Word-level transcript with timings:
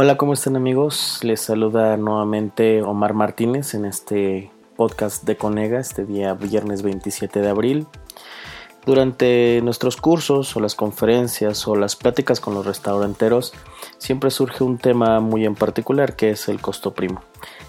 Hola, 0.00 0.16
¿cómo 0.16 0.32
están 0.32 0.54
amigos? 0.54 1.18
Les 1.22 1.40
saluda 1.40 1.96
nuevamente 1.96 2.82
Omar 2.82 3.14
Martínez 3.14 3.74
en 3.74 3.84
este 3.84 4.52
podcast 4.76 5.24
de 5.24 5.36
Conega, 5.36 5.80
este 5.80 6.04
día 6.04 6.34
viernes 6.34 6.82
27 6.82 7.40
de 7.40 7.48
abril. 7.48 7.88
Durante 8.86 9.60
nuestros 9.64 9.96
cursos 9.96 10.56
o 10.56 10.60
las 10.60 10.76
conferencias 10.76 11.66
o 11.66 11.74
las 11.74 11.96
pláticas 11.96 12.38
con 12.38 12.54
los 12.54 12.64
restauranteros 12.64 13.52
siempre 13.98 14.30
surge 14.30 14.62
un 14.62 14.78
tema 14.78 15.18
muy 15.18 15.44
en 15.44 15.56
particular 15.56 16.14
que 16.14 16.30
es 16.30 16.48
el 16.48 16.60
costo 16.60 16.94
primo. 16.94 17.20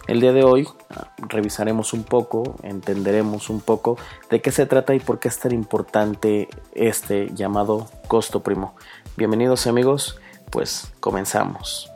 El 0.06 0.22
día 0.22 0.32
de 0.32 0.44
hoy 0.44 0.68
ah, 0.92 1.12
revisaremos 1.18 1.94
un 1.94 2.04
poco, 2.04 2.58
entenderemos 2.62 3.50
un 3.50 3.60
poco 3.60 3.98
de 4.30 4.40
qué 4.40 4.52
se 4.52 4.68
trata 4.68 4.94
y 4.94 5.00
por 5.00 5.18
qué 5.18 5.30
es 5.30 5.40
tan 5.40 5.52
importante 5.52 6.48
este 6.76 7.34
llamado 7.34 7.88
costo 8.08 8.44
primo. 8.44 8.76
Bienvenidos 9.18 9.66
amigos, 9.66 10.20
pues 10.52 10.94
comenzamos. 11.00 11.92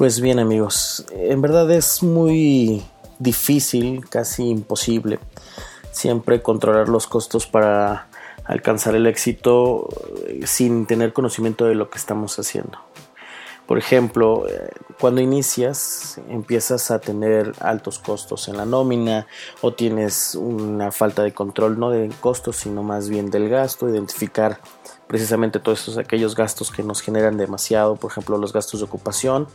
Pues 0.00 0.22
bien 0.22 0.38
amigos, 0.38 1.04
en 1.12 1.42
verdad 1.42 1.70
es 1.70 2.02
muy 2.02 2.82
difícil, 3.18 4.08
casi 4.08 4.48
imposible, 4.48 5.18
siempre 5.92 6.40
controlar 6.40 6.88
los 6.88 7.06
costos 7.06 7.46
para 7.46 8.08
alcanzar 8.46 8.94
el 8.94 9.06
éxito 9.06 9.90
eh, 10.26 10.46
sin 10.46 10.86
tener 10.86 11.12
conocimiento 11.12 11.66
de 11.66 11.74
lo 11.74 11.90
que 11.90 11.98
estamos 11.98 12.38
haciendo. 12.38 12.78
Por 13.66 13.76
ejemplo, 13.76 14.48
eh, 14.48 14.70
cuando 14.98 15.20
inicias 15.20 16.18
empiezas 16.30 16.90
a 16.90 16.98
tener 16.98 17.52
altos 17.60 17.98
costos 17.98 18.48
en 18.48 18.56
la 18.56 18.64
nómina 18.64 19.26
o 19.60 19.74
tienes 19.74 20.34
una 20.34 20.92
falta 20.92 21.22
de 21.22 21.34
control 21.34 21.78
no 21.78 21.90
de 21.90 22.10
costos 22.20 22.56
sino 22.56 22.82
más 22.82 23.10
bien 23.10 23.30
del 23.30 23.50
gasto, 23.50 23.86
identificar 23.86 24.60
precisamente 25.10 25.58
todos 25.58 25.80
esos, 25.80 25.98
aquellos 25.98 26.36
gastos 26.36 26.70
que 26.70 26.84
nos 26.84 27.00
generan 27.00 27.36
demasiado, 27.36 27.96
por 27.96 28.12
ejemplo 28.12 28.38
los 28.38 28.52
gastos 28.52 28.78
de 28.78 28.86
ocupación, 28.86 29.48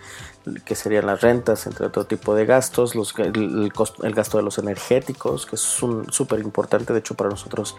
que 0.66 0.76
serían 0.76 1.06
las 1.06 1.22
rentas, 1.22 1.66
entre 1.66 1.86
otro 1.86 2.06
tipo 2.06 2.36
de 2.36 2.46
gastos, 2.46 2.94
los, 2.94 3.18
el, 3.18 3.72
gasto 4.14 4.36
de 4.36 4.44
los 4.44 4.58
energéticos, 4.58 5.46
que 5.46 5.56
es 5.56 5.62
súper 5.62 6.40
importante, 6.42 6.92
de 6.92 7.00
hecho 7.00 7.16
para 7.16 7.30
nosotros 7.30 7.78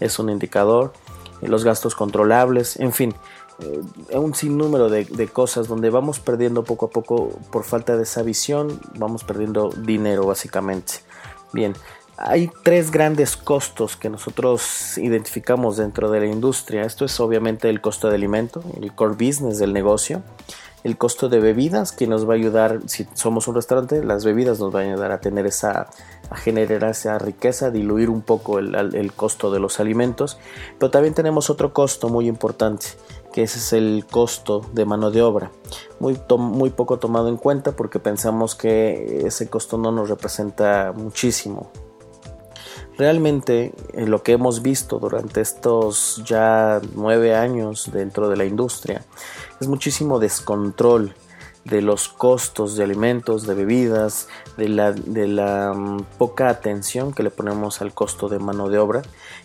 es 0.00 0.18
un 0.18 0.30
indicador, 0.30 0.94
los 1.42 1.64
gastos 1.64 1.94
controlables, 1.94 2.80
en 2.80 2.94
fin, 2.94 3.14
eh, 3.58 4.16
un 4.16 4.34
sinnúmero 4.34 4.88
de, 4.88 5.04
de, 5.04 5.28
cosas 5.28 5.68
donde 5.68 5.90
vamos 5.90 6.20
perdiendo 6.20 6.64
poco 6.64 6.86
a 6.86 6.90
poco 6.90 7.38
por 7.52 7.64
falta 7.64 7.98
de 7.98 8.04
esa 8.04 8.22
visión, 8.22 8.80
vamos 8.94 9.22
perdiendo 9.22 9.68
dinero 9.68 10.24
básicamente. 10.24 11.02
Bien, 11.52 11.74
hay 12.18 12.50
tres 12.64 12.90
grandes 12.90 13.36
costos 13.36 13.96
que 13.96 14.10
nosotros 14.10 14.98
identificamos 14.98 15.76
dentro 15.76 16.10
de 16.10 16.20
la 16.20 16.26
industria. 16.26 16.82
Esto 16.82 17.04
es 17.04 17.18
obviamente 17.20 17.70
el 17.70 17.80
costo 17.80 18.08
de 18.08 18.16
alimento, 18.16 18.62
el 18.80 18.92
core 18.92 19.14
business 19.14 19.58
del 19.58 19.72
negocio, 19.72 20.22
el 20.82 20.98
costo 20.98 21.28
de 21.28 21.38
bebidas 21.38 21.92
que 21.92 22.08
nos 22.08 22.28
va 22.28 22.32
a 22.32 22.36
ayudar, 22.36 22.80
si 22.86 23.06
somos 23.14 23.46
un 23.46 23.54
restaurante, 23.54 24.02
las 24.02 24.24
bebidas 24.24 24.58
nos 24.58 24.72
van 24.72 24.86
a 24.86 24.92
ayudar 24.92 25.12
a 25.12 25.20
tener 25.20 25.46
esa, 25.46 25.88
a 26.28 26.36
generar 26.36 26.90
esa 26.90 27.18
riqueza, 27.18 27.66
a 27.66 27.70
diluir 27.70 28.10
un 28.10 28.22
poco 28.22 28.58
el, 28.58 28.74
el 28.74 29.12
costo 29.12 29.52
de 29.52 29.60
los 29.60 29.78
alimentos. 29.78 30.38
Pero 30.78 30.90
también 30.90 31.14
tenemos 31.14 31.50
otro 31.50 31.72
costo 31.72 32.08
muy 32.08 32.26
importante, 32.26 32.86
que 33.32 33.44
ese 33.44 33.58
es 33.58 33.72
el 33.72 34.06
costo 34.10 34.66
de 34.72 34.84
mano 34.84 35.12
de 35.12 35.22
obra. 35.22 35.52
Muy, 36.00 36.20
muy 36.36 36.70
poco 36.70 36.98
tomado 36.98 37.28
en 37.28 37.36
cuenta 37.36 37.72
porque 37.72 38.00
pensamos 38.00 38.56
que 38.56 39.22
ese 39.24 39.48
costo 39.48 39.78
no 39.78 39.92
nos 39.92 40.08
representa 40.08 40.92
muchísimo. 40.96 41.70
Realmente 42.98 43.72
eh, 43.92 44.06
lo 44.06 44.24
que 44.24 44.32
hemos 44.32 44.60
visto 44.60 44.98
durante 44.98 45.40
estos 45.40 46.20
ya 46.26 46.80
nueve 46.96 47.36
años 47.36 47.90
dentro 47.92 48.28
de 48.28 48.36
la 48.36 48.44
industria 48.44 49.04
es 49.60 49.68
muchísimo 49.68 50.18
descontrol 50.18 51.14
de 51.64 51.80
los 51.80 52.08
costos 52.08 52.76
de 52.76 52.82
alimentos, 52.82 53.46
de 53.46 53.54
bebidas, 53.54 54.26
de 54.56 54.68
la, 54.68 54.92
de 54.92 55.28
la 55.28 55.72
um, 55.72 56.02
poca 56.18 56.48
atención 56.48 57.12
que 57.12 57.22
le 57.22 57.30
ponemos 57.30 57.80
al 57.82 57.92
costo 57.92 58.28
de 58.28 58.38
mano 58.38 58.68
de 58.68 58.78
obra. 58.78 59.02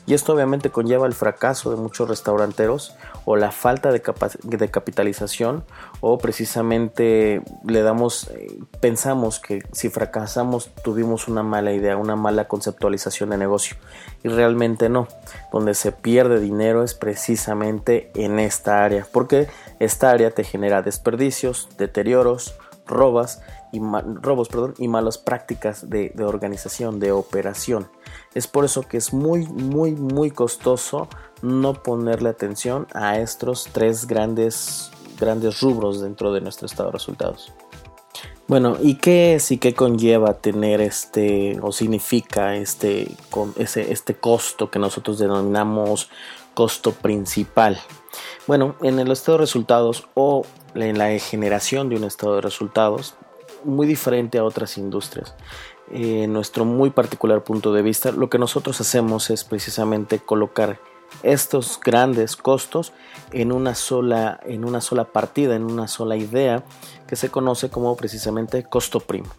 Y 0.08 0.14
esto 0.14 0.34
obviamente 0.34 0.70
conlleva 0.70 1.06
el 1.06 1.14
fracaso 1.14 1.70
de 1.70 1.76
muchos 1.76 2.10
restauranteros 2.10 2.96
o 3.26 3.36
la 3.36 3.52
falta 3.52 3.92
de, 3.92 4.02
de 4.44 4.72
capitalización 4.72 5.64
o 6.06 6.18
precisamente 6.18 7.42
le 7.66 7.82
damos, 7.82 8.28
eh, 8.28 8.60
pensamos 8.82 9.40
que 9.40 9.64
si 9.72 9.88
fracasamos 9.88 10.70
tuvimos 10.84 11.30
una 11.30 11.44
mala 11.44 11.72
idea, 11.72 11.96
una 11.96 12.18
mala 12.18 12.50
conceptualización 12.50 13.30
de 13.30 13.38
negocio 13.38 13.78
y 14.22 14.28
realmente 14.28 14.90
no. 14.90 15.08
Donde 15.54 15.74
se 15.74 15.94
pierde 15.94 16.42
dinero 16.42 16.84
es 16.84 16.94
precisamente 16.94 18.12
en 18.16 18.40
esta 18.40 18.84
área 18.84 19.08
porque 19.14 19.48
esta 19.80 20.12
área 20.12 20.32
te 20.32 20.44
genera 20.44 20.82
desperdicios, 20.82 21.70
deterioros, 21.78 22.54
robas 22.86 23.42
y 23.72 23.80
robos 23.80 24.50
y 24.78 24.90
malas 24.90 25.18
prácticas 25.18 25.90
de, 25.90 26.14
organización, 26.22 27.00
de 27.00 27.14
operación. 27.14 27.88
Es 28.36 28.48
por 28.48 28.66
eso 28.66 28.82
que 28.82 28.98
es 28.98 29.14
muy, 29.14 29.48
muy, 29.48 29.94
muy 29.94 30.32
costoso 30.32 31.08
no 31.42 31.82
ponerle 31.82 32.28
atención 32.28 32.88
a 32.94 33.20
estos 33.20 33.70
tres 33.72 34.06
grandes, 34.06 34.92
grandes 35.20 35.62
rubros 35.62 36.02
dentro 36.02 36.34
de 36.34 36.42
nuestro 36.42 36.66
estado 36.66 36.90
de 36.90 36.94
resultados. 36.94 37.52
Bueno, 38.48 38.78
¿y 38.82 38.96
qué 38.96 39.36
es 39.36 39.52
y 39.52 39.58
qué 39.58 39.74
conlleva 39.74 40.34
tener 40.34 40.82
este 40.82 41.58
o 41.62 41.72
significa 41.72 42.56
este, 42.56 43.16
ese, 43.56 43.92
este 43.92 44.16
costo 44.16 44.70
que 44.70 44.80
nosotros 44.80 45.18
denominamos 45.18 46.10
costo 46.54 46.92
principal? 46.92 47.80
Bueno, 48.46 48.76
en 48.82 49.00
el 49.00 49.12
estado 49.12 49.38
de 49.38 49.44
resultados 49.44 50.08
o 50.14 50.46
en 50.76 50.98
la 50.98 51.18
generación 51.20 51.88
de 51.88 51.96
un 51.96 52.04
estado 52.04 52.36
de 52.36 52.42
resultados, 52.42 53.16
muy 53.64 53.88
diferente 53.88 54.38
a 54.38 54.44
otras 54.44 54.78
industrias. 54.78 55.36
En 55.92 56.34
nuestro 56.34 56.66
muy 56.66 56.90
particular 56.90 57.44
punto 57.44 57.72
de 57.74 57.82
vista, 57.82 58.12
lo 58.12 58.30
que 58.30 58.40
nosotros 58.40 58.80
hacemos 58.82 59.30
es 59.30 59.44
precisamente 59.46 60.20
colocar 60.20 60.80
estos 61.22 61.80
grandes 61.80 62.36
costos 62.36 62.94
en 63.32 63.52
una 63.52 63.76
sola 63.76 64.40
en 64.46 64.66
una 64.66 64.82
sola 64.82 65.06
partida, 65.06 65.56
en 65.56 65.64
una 65.64 65.88
sola 65.88 66.16
idea 66.16 66.64
que 67.08 67.16
se 67.16 67.30
conoce 67.30 67.70
como 67.70 67.96
precisamente 67.96 68.64
costo 68.64 69.00
primo. 69.00 69.30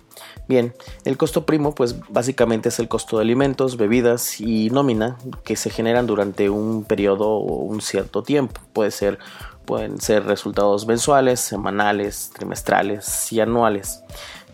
Bien, 0.47 0.75
el 1.05 1.17
costo 1.17 1.47
primo 1.47 1.75
pues 1.75 1.97
básicamente 2.11 2.69
es 2.69 2.79
el 2.79 2.89
costo 2.89 3.17
de 3.17 3.23
alimentos, 3.23 3.77
bebidas 3.77 4.41
y 4.41 4.71
nómina 4.71 5.17
que 5.43 5.57
se 5.57 5.71
generan 5.71 6.07
durante 6.07 6.51
un 6.51 6.85
periodo 6.85 7.29
o 7.29 7.63
un 7.63 7.81
cierto 7.81 8.23
tiempo. 8.23 8.61
Puede 8.73 8.91
ser 8.91 9.19
pueden 9.65 10.01
ser 10.01 10.27
resultados 10.27 10.87
mensuales, 10.87 11.41
semanales, 11.41 12.31
trimestrales 12.35 13.33
y 13.33 13.41
anuales. 13.41 14.03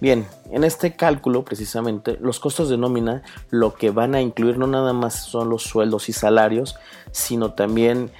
Bien, 0.00 0.26
en 0.50 0.64
este 0.64 0.96
cálculo 0.96 1.44
precisamente 1.44 2.16
los 2.20 2.40
costos 2.40 2.70
de 2.70 2.78
nómina 2.78 3.22
lo 3.50 3.74
que 3.74 3.90
van 3.90 4.14
a 4.14 4.22
incluir 4.22 4.56
no 4.56 4.66
nada 4.66 4.94
más 4.94 5.14
son 5.14 5.50
los 5.50 5.62
sueldos 5.62 6.08
y 6.08 6.14
salarios, 6.14 6.76
sino 7.12 7.52
también 7.52 8.10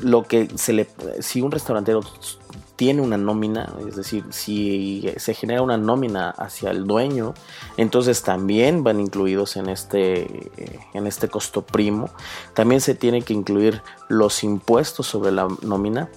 lo 0.00 0.22
que 0.22 0.48
se 0.56 0.72
le 0.72 0.86
si 1.20 1.42
un 1.42 1.50
restaurantero 1.50 2.00
tiene 2.78 3.02
una 3.02 3.18
nómina, 3.18 3.74
es 3.88 3.96
decir, 3.96 4.24
si 4.30 5.12
se 5.16 5.34
genera 5.34 5.62
una 5.62 5.76
nómina 5.76 6.30
hacia 6.30 6.70
el 6.70 6.86
dueño, 6.86 7.34
entonces 7.76 8.22
también 8.22 8.84
van 8.84 9.00
incluidos 9.00 9.56
en 9.56 9.68
este, 9.68 10.48
en 10.94 11.08
este 11.08 11.26
costo 11.26 11.62
primo. 11.62 12.08
También 12.54 12.80
se 12.80 12.94
tiene 12.94 13.22
que 13.22 13.34
incluir 13.34 13.82
los 14.08 14.44
impuestos 14.44 15.08
sobre 15.08 15.32
la 15.32 15.48
nómina, 15.62 16.08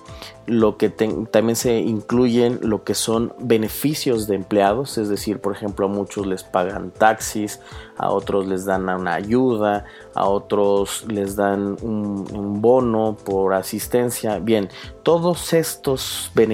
lo 0.46 0.78
que 0.78 0.90
también 0.90 1.56
se 1.56 1.80
incluyen 1.80 2.60
lo 2.62 2.84
que 2.84 2.94
son 2.94 3.34
beneficios 3.40 4.28
de 4.28 4.36
empleados, 4.36 5.00
es 5.00 5.10
decir, 5.10 5.40
por 5.40 5.56
ejemplo, 5.56 5.88
a 5.88 5.90
muchos 5.90 6.28
les 6.28 6.44
pagan 6.44 6.92
taxis, 6.92 7.60
a 7.98 8.10
otros 8.12 8.48
les 8.48 8.66
dan 8.66 8.88
una 8.90 9.16
ayuda, 9.16 9.86
a 10.14 10.28
otros 10.28 11.06
les 11.08 11.36
dan 11.36 11.78
un, 11.82 12.28
un 12.34 12.62
bono 12.62 13.18
por 13.24 13.54
asistencia. 13.54 14.40
Bien, 14.40 14.70
todos 15.04 15.54
estos 15.54 16.32
beneficios 16.36 16.51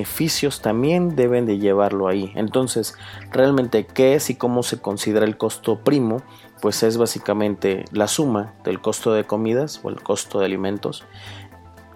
también 0.62 1.16
deben 1.16 1.46
de 1.46 1.60
llevarlo 1.60 2.08
ahí. 2.08 2.32
Entonces, 2.36 2.96
realmente, 3.32 3.86
¿qué 3.86 4.16
es 4.16 4.30
y 4.30 4.36
cómo 4.36 4.64
se 4.64 4.80
considera 4.80 5.26
el 5.26 5.38
costo 5.38 5.80
primo? 5.84 6.22
Pues 6.62 6.84
es 6.84 6.98
básicamente 6.98 7.86
la 7.92 8.08
suma 8.08 8.54
del 8.64 8.82
costo 8.82 9.14
de 9.14 9.24
comidas 9.24 9.80
o 9.84 9.90
el 9.90 10.02
costo 10.02 10.40
de 10.40 10.46
alimentos 10.46 11.06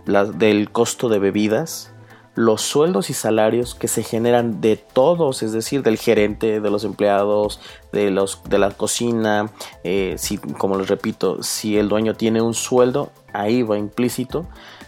del 0.06 0.72
costo 0.72 1.10
de 1.10 1.20
bebidas, 1.20 1.94
los 2.34 2.62
sueldos 2.62 3.10
y 3.10 3.14
salarios 3.14 3.76
que 3.76 3.88
se 3.88 4.04
generan 4.04 4.62
de 4.62 4.78
todos, 4.78 5.44
es 5.44 5.52
decir, 5.52 5.84
del 5.84 5.98
gerente, 5.98 6.62
de 6.62 6.70
los 6.70 6.84
empleados, 6.84 7.60
de, 7.92 8.10
los, 8.10 8.42
de 8.46 8.58
la 8.58 8.72
cocina, 8.72 9.52
eh, 9.84 10.16
si, 10.18 10.38
como 10.38 10.78
les 10.78 10.88
repito, 10.88 11.44
si 11.44 11.78
el 11.78 11.90
dueño 11.90 12.16
tiene 12.16 12.42
un 12.42 12.54
sueldo, 12.54 13.12
ahí 13.34 13.64
va 13.64 13.78
implícito, 13.78 14.46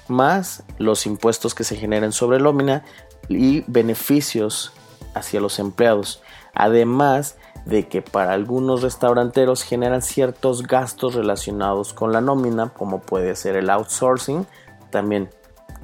más 0.07 0.63
los 0.77 1.05
impuestos 1.05 1.55
que 1.55 1.63
se 1.63 1.75
generan 1.75 2.11
sobre 2.11 2.39
nómina 2.39 2.83
y 3.29 3.63
beneficios 3.67 4.73
hacia 5.13 5.39
los 5.39 5.59
empleados. 5.59 6.21
Además 6.53 7.37
de 7.65 7.87
que 7.87 8.01
para 8.01 8.33
algunos 8.33 8.81
restauranteros 8.81 9.63
generan 9.63 10.01
ciertos 10.01 10.63
gastos 10.63 11.15
relacionados 11.15 11.93
con 11.93 12.11
la 12.11 12.21
nómina, 12.21 12.69
como 12.69 13.01
puede 13.01 13.35
ser 13.35 13.55
el 13.55 13.69
outsourcing, 13.69 14.45
también 14.89 15.29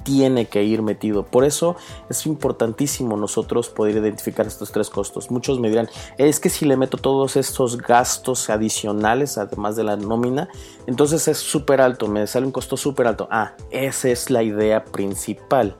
tiene 0.02 0.46
que 0.46 0.62
ir 0.62 0.82
metido. 0.82 1.24
Por 1.24 1.44
eso 1.44 1.76
es 2.08 2.26
importantísimo 2.26 3.16
nosotros 3.16 3.68
poder 3.68 3.96
identificar 3.96 4.46
estos 4.46 4.72
tres 4.72 4.90
costos. 4.90 5.30
Muchos 5.30 5.60
me 5.60 5.68
dirán, 5.68 5.88
es 6.18 6.40
que 6.40 6.50
si 6.50 6.64
le 6.64 6.76
meto 6.76 6.96
todos 6.96 7.36
estos 7.36 7.78
gastos 7.78 8.50
adicionales, 8.50 9.38
además 9.38 9.76
de 9.76 9.84
la 9.84 9.96
nómina, 9.96 10.48
entonces 10.86 11.28
es 11.28 11.38
súper 11.38 11.80
alto, 11.80 12.08
me 12.08 12.26
sale 12.26 12.46
un 12.46 12.52
costo 12.52 12.76
súper 12.76 13.06
alto. 13.06 13.28
Ah, 13.30 13.54
esa 13.70 14.08
es 14.08 14.30
la 14.30 14.42
idea 14.42 14.84
principal, 14.84 15.76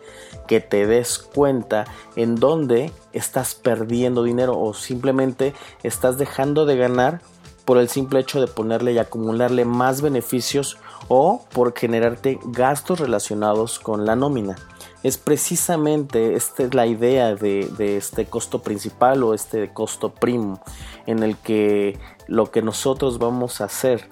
que 0.47 0.61
te 0.61 0.87
des 0.87 1.19
cuenta 1.19 1.85
en 2.17 2.37
dónde 2.37 2.93
estás 3.13 3.55
perdiendo 3.55 4.23
dinero 4.23 4.59
o 4.59 4.75
simplemente 4.75 5.55
estás 5.83 6.19
dejando 6.19 6.67
de 6.67 6.77
ganar 6.77 7.21
por 7.65 7.79
el 7.79 7.89
simple 7.89 8.21
hecho 8.21 8.41
de 8.41 8.49
ponerle 8.49 8.93
y 8.93 8.99
acumularle 8.99 9.65
más 9.65 10.01
beneficios 10.01 10.79
o 11.13 11.45
por 11.53 11.77
generarte 11.77 12.39
gastos 12.45 13.01
relacionados 13.01 13.81
con 13.81 14.07
la 14.07 14.15
nómina. 14.15 14.55
Es 15.03 15.19
precisamente 15.19 16.37
esta 16.37 16.63
es 16.63 16.73
la 16.73 16.87
idea 16.87 17.35
de, 17.35 17.97
este 17.97 18.27
costo 18.27 18.63
principal 18.63 19.25
o 19.25 19.35
este 19.35 19.73
costo 19.73 20.15
primo 20.15 20.61
en 21.07 21.25
el 21.25 21.37
que 21.37 21.99
lo 22.29 22.53
que 22.53 22.63
nosotros 22.63 23.19
vamos 23.19 23.61
a 23.61 23.65
hacer 23.65 24.09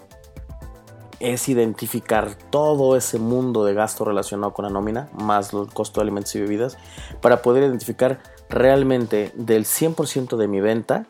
es 1.21 1.49
identificar 1.49 2.35
todo 2.51 2.97
ese 2.97 3.21
mundo 3.21 3.65
de 3.65 3.75
gasto 3.75 4.05
relacionado 4.05 4.53
con 4.53 4.65
la 4.65 4.71
nómina, 4.71 5.09
más 5.13 5.53
el 5.53 5.69
costo 5.69 6.01
de 6.01 6.03
alimentos 6.03 6.35
y 6.35 6.41
bebidas, 6.41 6.79
para 7.21 7.43
poder 7.43 7.63
identificar 7.63 8.21
realmente 8.49 9.31
del 9.37 9.67
100% 9.67 10.37
de 10.37 10.49
mi 10.49 10.61
venta 10.61 11.07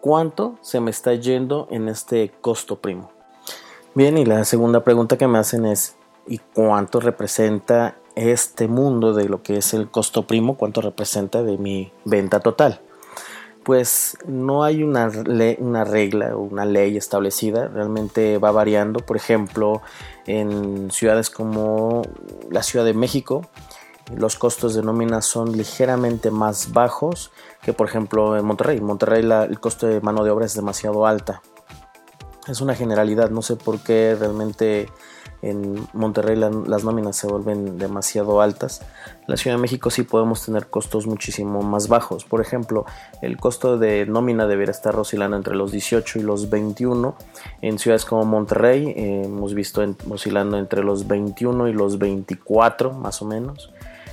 cuánto 0.00 0.56
se 0.62 0.80
me 0.80 0.90
está 0.90 1.12
yendo 1.12 1.68
en 1.70 1.90
este 1.90 2.30
costo 2.40 2.80
primo. 2.80 3.15
Bien, 3.96 4.18
y 4.18 4.26
la 4.26 4.44
segunda 4.44 4.84
pregunta 4.84 5.16
que 5.16 5.26
me 5.26 5.38
hacen 5.38 5.64
es, 5.64 5.96
¿y 6.26 6.36
cuánto 6.36 7.00
representa 7.00 7.96
este 8.14 8.68
mundo 8.68 9.14
de 9.14 9.26
lo 9.26 9.42
que 9.42 9.56
es 9.56 9.72
el 9.72 9.90
costo 9.90 10.26
primo? 10.26 10.58
¿Cuánto 10.58 10.82
representa 10.82 11.42
de 11.42 11.56
mi 11.56 11.90
venta 12.04 12.40
total? 12.40 12.82
Pues 13.64 14.18
no 14.26 14.64
hay 14.64 14.82
una, 14.82 15.10
una 15.60 15.84
regla 15.84 16.36
o 16.36 16.40
una 16.40 16.66
ley 16.66 16.98
establecida, 16.98 17.68
realmente 17.68 18.36
va 18.36 18.50
variando. 18.50 19.00
Por 19.00 19.16
ejemplo, 19.16 19.80
en 20.26 20.90
ciudades 20.90 21.30
como 21.30 22.02
la 22.50 22.62
Ciudad 22.62 22.84
de 22.84 22.92
México, 22.92 23.46
los 24.14 24.36
costos 24.36 24.74
de 24.74 24.82
nómina 24.82 25.22
son 25.22 25.56
ligeramente 25.56 26.30
más 26.30 26.74
bajos 26.74 27.32
que 27.62 27.72
por 27.72 27.88
ejemplo 27.88 28.36
en 28.36 28.44
Monterrey. 28.44 28.76
En 28.76 28.84
Monterrey 28.84 29.22
el 29.24 29.58
costo 29.58 29.86
de 29.86 30.02
mano 30.02 30.22
de 30.22 30.32
obra 30.32 30.44
es 30.44 30.54
demasiado 30.54 31.06
alta 31.06 31.40
es 32.48 32.60
una 32.60 32.74
generalidad, 32.74 33.30
no 33.30 33.42
sé 33.42 33.56
por 33.56 33.80
qué 33.80 34.16
realmente 34.18 34.88
en 35.42 35.86
Monterrey 35.92 36.36
las 36.36 36.84
nóminas 36.84 37.16
se 37.16 37.26
vuelven 37.26 37.78
demasiado 37.78 38.40
altas. 38.40 38.80
En 38.80 39.24
la 39.28 39.36
Ciudad 39.36 39.56
de 39.56 39.62
México 39.62 39.90
sí 39.90 40.02
podemos 40.02 40.44
tener 40.44 40.68
costos 40.68 41.06
muchísimo 41.06 41.62
más 41.62 41.88
bajos. 41.88 42.24
Por 42.24 42.40
ejemplo, 42.40 42.86
el 43.22 43.36
costo 43.36 43.78
de 43.78 44.06
nómina 44.06 44.46
debería 44.46 44.72
estar 44.72 44.96
oscilando 44.96 45.36
entre 45.36 45.54
los 45.54 45.72
18 45.72 46.18
y 46.18 46.22
los 46.22 46.50
21. 46.50 47.16
En 47.62 47.78
ciudades 47.78 48.04
como 48.04 48.24
Monterrey 48.24 48.88
eh, 48.96 49.22
hemos 49.26 49.54
visto 49.54 49.84
oscilando 50.10 50.58
entre 50.58 50.82
los 50.82 51.06
21 51.06 51.68
y 51.68 51.72
los 51.72 51.98
24 51.98 52.92
más 52.92 53.20
o 53.22 53.26
menos. 53.26 53.72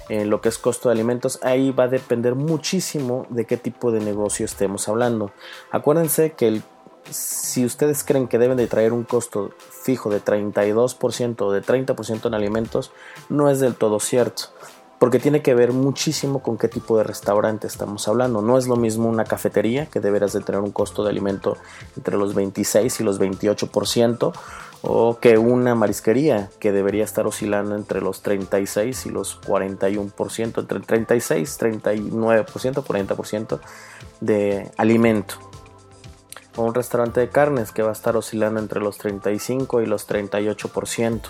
En 0.10 0.30
lo 0.30 0.42
que 0.42 0.50
es 0.50 0.58
costo 0.58 0.90
de 0.90 0.94
alimentos, 0.94 1.40
ahí 1.44 1.72
va 1.72 1.86
a 1.86 1.88
depender 1.88 2.36
muchísimo 2.36 3.26
de 3.30 3.46
qué 3.46 3.56
tipo 3.56 3.92
de 3.92 4.02
negocio 4.02 4.46
estemos 4.46 4.90
hablando. 4.90 5.32
Acuérdense 5.72 6.34
que 6.34 6.50
el 6.50 6.64
si 7.10 7.66
ustedes 7.66 8.04
creen 8.04 8.28
que 8.28 8.40
deben 8.40 8.58
de 8.58 8.68
traer 8.68 8.94
un 8.94 9.04
costo 9.04 9.52
fijo 9.84 10.10
de 10.10 10.24
32% 10.24 11.42
o 11.42 11.52
de 11.52 11.62
30% 11.62 12.28
en 12.28 12.34
alimentos, 12.34 12.92
no 13.30 13.50
es 13.50 13.60
del 13.60 13.76
todo 13.76 14.00
cierto, 14.00 14.46
porque 15.00 15.20
tiene 15.20 15.42
que 15.42 15.54
ver 15.54 15.74
muchísimo 15.74 16.42
con 16.42 16.58
qué 16.58 16.68
tipo 16.68 16.98
de 16.98 17.04
restaurante 17.04 17.68
estamos 17.68 18.08
hablando. 18.08 18.42
No 18.42 18.58
es 18.58 18.68
lo 18.68 18.78
mismo 18.78 19.10
una 19.10 19.26
cafetería, 19.26 19.88
que 19.88 20.00
deberás 20.00 20.34
de 20.34 20.40
tener 20.40 20.62
un 20.62 20.72
costo 20.72 21.04
de 21.04 21.10
alimento 21.10 21.58
entre 21.98 22.18
los 22.18 22.34
26 22.34 23.02
y 23.02 23.04
los 23.04 23.20
28%, 23.20 24.34
o 24.82 25.20
que 25.20 25.38
una 25.38 25.76
marisquería, 25.76 26.50
que 26.60 26.72
debería 26.72 27.04
estar 27.04 27.28
oscilando 27.28 27.76
entre 27.76 28.02
los 28.02 28.22
36 28.22 29.06
y 29.06 29.10
los 29.10 29.42
41%, 29.42 30.60
entre 30.62 30.78
el 30.78 30.86
36, 30.86 31.60
39%, 31.60 32.84
40% 32.84 33.60
de 34.22 34.72
alimento 34.78 35.53
o 36.56 36.64
un 36.64 36.74
restaurante 36.74 37.20
de 37.20 37.30
carnes 37.30 37.72
que 37.72 37.82
va 37.82 37.90
a 37.90 37.94
estar 37.94 38.16
oscilando 38.16 38.60
entre 38.60 38.80
los 38.80 38.98
35 38.98 39.82
y 39.82 39.86
los 39.86 40.08
38%. 40.08 41.22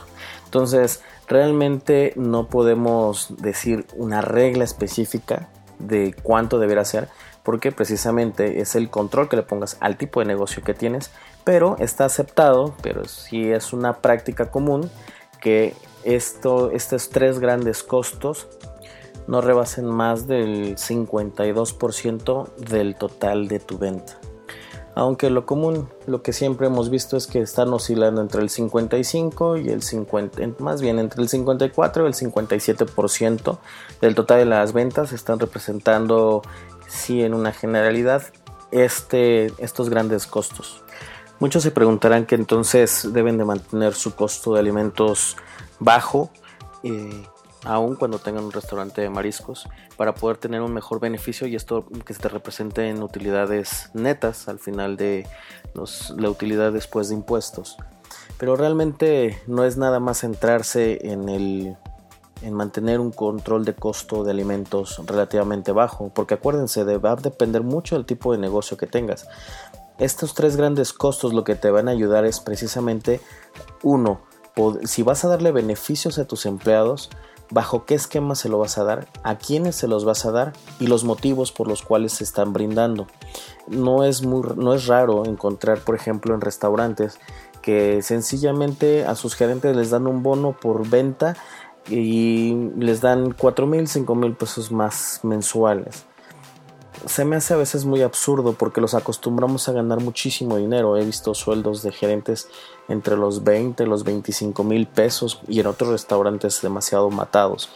Entonces, 0.46 1.02
realmente 1.28 2.14
no 2.16 2.48
podemos 2.48 3.36
decir 3.38 3.86
una 3.96 4.22
regla 4.22 4.64
específica 4.64 5.50
de 5.80 6.16
cuánto 6.24 6.60
deberá 6.60 6.86
ser, 6.86 7.10
porque 7.44 7.72
precisamente 7.72 8.62
es 8.62 8.76
el 8.76 8.90
control 8.90 9.30
que 9.30 9.36
le 9.36 9.44
pongas 9.44 9.78
al 9.80 9.98
tipo 9.98 10.20
de 10.20 10.26
negocio 10.26 10.64
que 10.64 10.74
tienes, 10.74 11.12
pero 11.44 11.76
está 11.80 12.06
aceptado, 12.06 12.74
pero 12.82 13.06
sí 13.06 13.52
es 13.52 13.74
una 13.74 13.98
práctica 13.98 14.50
común 14.50 14.90
que 15.42 15.74
esto, 16.04 16.72
estos 16.72 17.10
tres 17.10 17.40
grandes 17.40 17.84
costos 17.84 18.48
no 19.28 19.42
rebasen 19.42 19.86
más 19.86 20.28
del 20.28 20.76
52% 20.76 22.56
del 22.56 22.96
total 22.96 23.48
de 23.48 23.60
tu 23.60 23.78
venta 23.78 24.23
aunque 24.96 25.30
lo 25.30 25.46
común, 25.46 25.90
lo 26.06 26.22
que 26.22 26.34
siempre 26.34 26.68
hemos 26.68 26.90
visto 26.90 27.18
es 27.18 27.28
que 27.28 27.40
están 27.40 27.74
oscilando 27.74 28.22
entre 28.22 28.42
el 28.42 28.50
55 28.50 29.58
y 29.58 29.70
el 29.70 29.82
50, 29.82 30.42
más 30.60 30.82
bien 30.82 31.00
entre 31.00 31.22
el 31.22 31.30
54 31.30 32.04
y 32.04 32.08
el 32.08 32.14
57% 32.14 33.58
del 34.02 34.16
total 34.16 34.40
de 34.40 34.46
las 34.46 34.74
ventas 34.74 35.12
están 35.12 35.40
representando, 35.40 36.44
sí, 36.88 37.24
en 37.24 37.34
una 37.34 37.52
generalidad, 37.52 38.24
este, 38.72 39.52
estos 39.58 39.90
grandes 39.90 40.28
costos. 40.28 40.84
Muchos 41.40 41.64
se 41.64 41.72
preguntarán 41.72 42.26
que 42.26 42.36
entonces 42.36 43.10
deben 43.12 43.38
de 43.38 43.46
mantener 43.46 43.96
su 43.96 44.16
costo 44.16 44.54
de 44.54 44.60
alimentos 44.60 45.36
bajo. 45.80 46.30
Eh, 46.84 47.26
aun 47.64 47.96
cuando 47.96 48.20
tengan 48.20 48.44
un 48.44 48.52
restaurante 48.52 49.02
de 49.02 49.10
mariscos, 49.10 49.68
para 49.98 50.14
poder 50.14 50.38
tener 50.38 50.62
un 50.62 50.74
mejor 50.74 51.00
beneficio 51.00 51.48
y 51.48 51.56
esto 51.56 51.86
que 52.06 52.14
se 52.14 52.22
te 52.22 52.30
represente 52.30 52.90
en 52.90 53.02
utilidades 53.04 53.90
netas 53.94 54.48
al 54.48 54.60
final 54.60 54.98
de 54.98 55.28
la 56.18 56.30
utilidad 56.30 56.72
después 56.72 57.10
de 57.10 57.16
impuestos. 57.16 57.78
Pero 58.38 58.56
realmente 58.56 59.42
no 59.48 59.64
es 59.64 59.78
nada 59.78 60.00
más 60.00 60.20
centrarse 60.20 61.00
en 61.08 61.30
el 61.30 61.78
en 62.44 62.54
mantener 62.54 63.00
un 63.00 63.12
control 63.12 63.64
de 63.64 63.74
costo 63.74 64.24
de 64.24 64.32
alimentos 64.32 65.02
relativamente 65.06 65.72
bajo, 65.72 66.12
porque 66.14 66.34
acuérdense, 66.34 66.84
va 66.84 67.12
a 67.14 67.16
depender 67.16 67.64
mucho 67.64 67.96
del 67.96 68.06
tipo 68.06 68.34
de 68.34 68.38
negocio 68.38 68.76
que 68.76 68.86
tengas. 68.86 69.28
Estos 69.98 70.34
tres 70.34 70.58
grandes 70.58 70.92
costos 70.92 71.34
lo 71.34 71.44
que 71.44 71.56
te 71.56 71.72
van 71.72 71.88
a 71.88 71.92
ayudar 71.92 72.26
es 72.26 72.42
precisamente 72.42 73.22
uno, 73.82 74.22
si 74.84 75.04
vas 75.04 75.24
a 75.24 75.30
darle 75.30 75.52
beneficios 75.52 76.20
a 76.20 76.26
tus 76.26 76.46
empleados, 76.46 77.10
bajo 77.54 77.86
qué 77.86 77.94
esquema 77.94 78.36
se 78.36 78.50
lo 78.50 78.58
vas 78.58 78.78
a 78.78 78.84
dar, 78.84 79.08
a 79.22 79.38
quiénes 79.38 79.76
se 79.76 79.88
los 79.88 80.06
vas 80.06 80.26
a 80.26 80.32
dar 80.32 80.54
y 80.80 80.88
los 80.88 81.04
motivos 81.04 81.52
por 81.52 81.68
los 81.68 81.84
cuales 81.84 82.14
se 82.14 82.24
están 82.24 82.52
brindando. 82.52 83.08
No 83.68 84.04
es, 84.04 84.24
muy, 84.24 84.42
no 84.56 84.74
es 84.74 84.88
raro 84.88 85.26
encontrar, 85.26 85.80
por 85.80 85.96
ejemplo, 85.96 86.34
en 86.34 86.42
restaurantes 86.42 87.20
que 87.62 88.02
sencillamente 88.02 89.06
a 89.06 89.16
sus 89.16 89.36
gerentes 89.36 89.76
les 89.76 89.92
dan 89.92 90.08
un 90.08 90.24
bono 90.24 90.58
por 90.60 90.90
venta 90.90 91.38
y 91.88 92.56
les 92.78 93.02
dan 93.02 93.32
4 93.32 93.68
mil, 93.68 93.88
5 93.88 94.16
mil 94.16 94.36
pesos 94.36 94.72
más 94.72 95.20
mensuales 95.24 96.06
se 97.06 97.26
me 97.26 97.36
hace 97.36 97.54
a 97.54 97.58
veces 97.58 97.86
muy 97.86 98.02
absurdo 98.02 98.54
porque 98.54 98.82
los 98.82 98.94
acostumbramos 98.94 99.68
a 99.68 99.74
ganar 99.74 100.00
muchísimo 100.00 100.58
dinero. 100.58 100.98
He 100.98 101.06
visto 101.06 101.34
sueldos 101.34 101.84
de 101.84 101.92
gerentes 101.92 102.48
entre 102.90 103.18
los 103.18 103.44
20 103.44 103.84
y 103.84 103.88
los 103.88 104.04
25 104.04 104.64
mil 104.64 104.88
pesos 104.88 105.42
y 105.48 105.60
en 105.60 105.68
otros 105.68 105.90
restaurantes 105.90 106.62
demasiado 106.62 107.10
matados. 107.10 107.70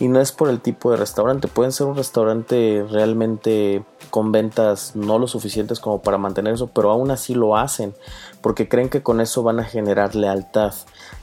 Y 0.00 0.08
no 0.08 0.20
es 0.20 0.32
por 0.32 0.48
el 0.48 0.60
tipo 0.60 0.90
de 0.90 0.96
restaurante, 0.96 1.46
pueden 1.46 1.70
ser 1.70 1.86
un 1.86 1.96
restaurante 1.96 2.84
realmente 2.90 3.84
con 4.10 4.32
ventas 4.32 4.96
no 4.96 5.18
lo 5.18 5.28
suficientes 5.28 5.78
como 5.78 6.02
para 6.02 6.18
mantener 6.18 6.54
eso, 6.54 6.68
pero 6.68 6.90
aún 6.90 7.10
así 7.10 7.34
lo 7.34 7.56
hacen 7.56 7.94
porque 8.40 8.68
creen 8.68 8.88
que 8.88 9.02
con 9.02 9.20
eso 9.20 9.42
van 9.42 9.60
a 9.60 9.64
generar 9.64 10.14
lealtad. 10.14 10.74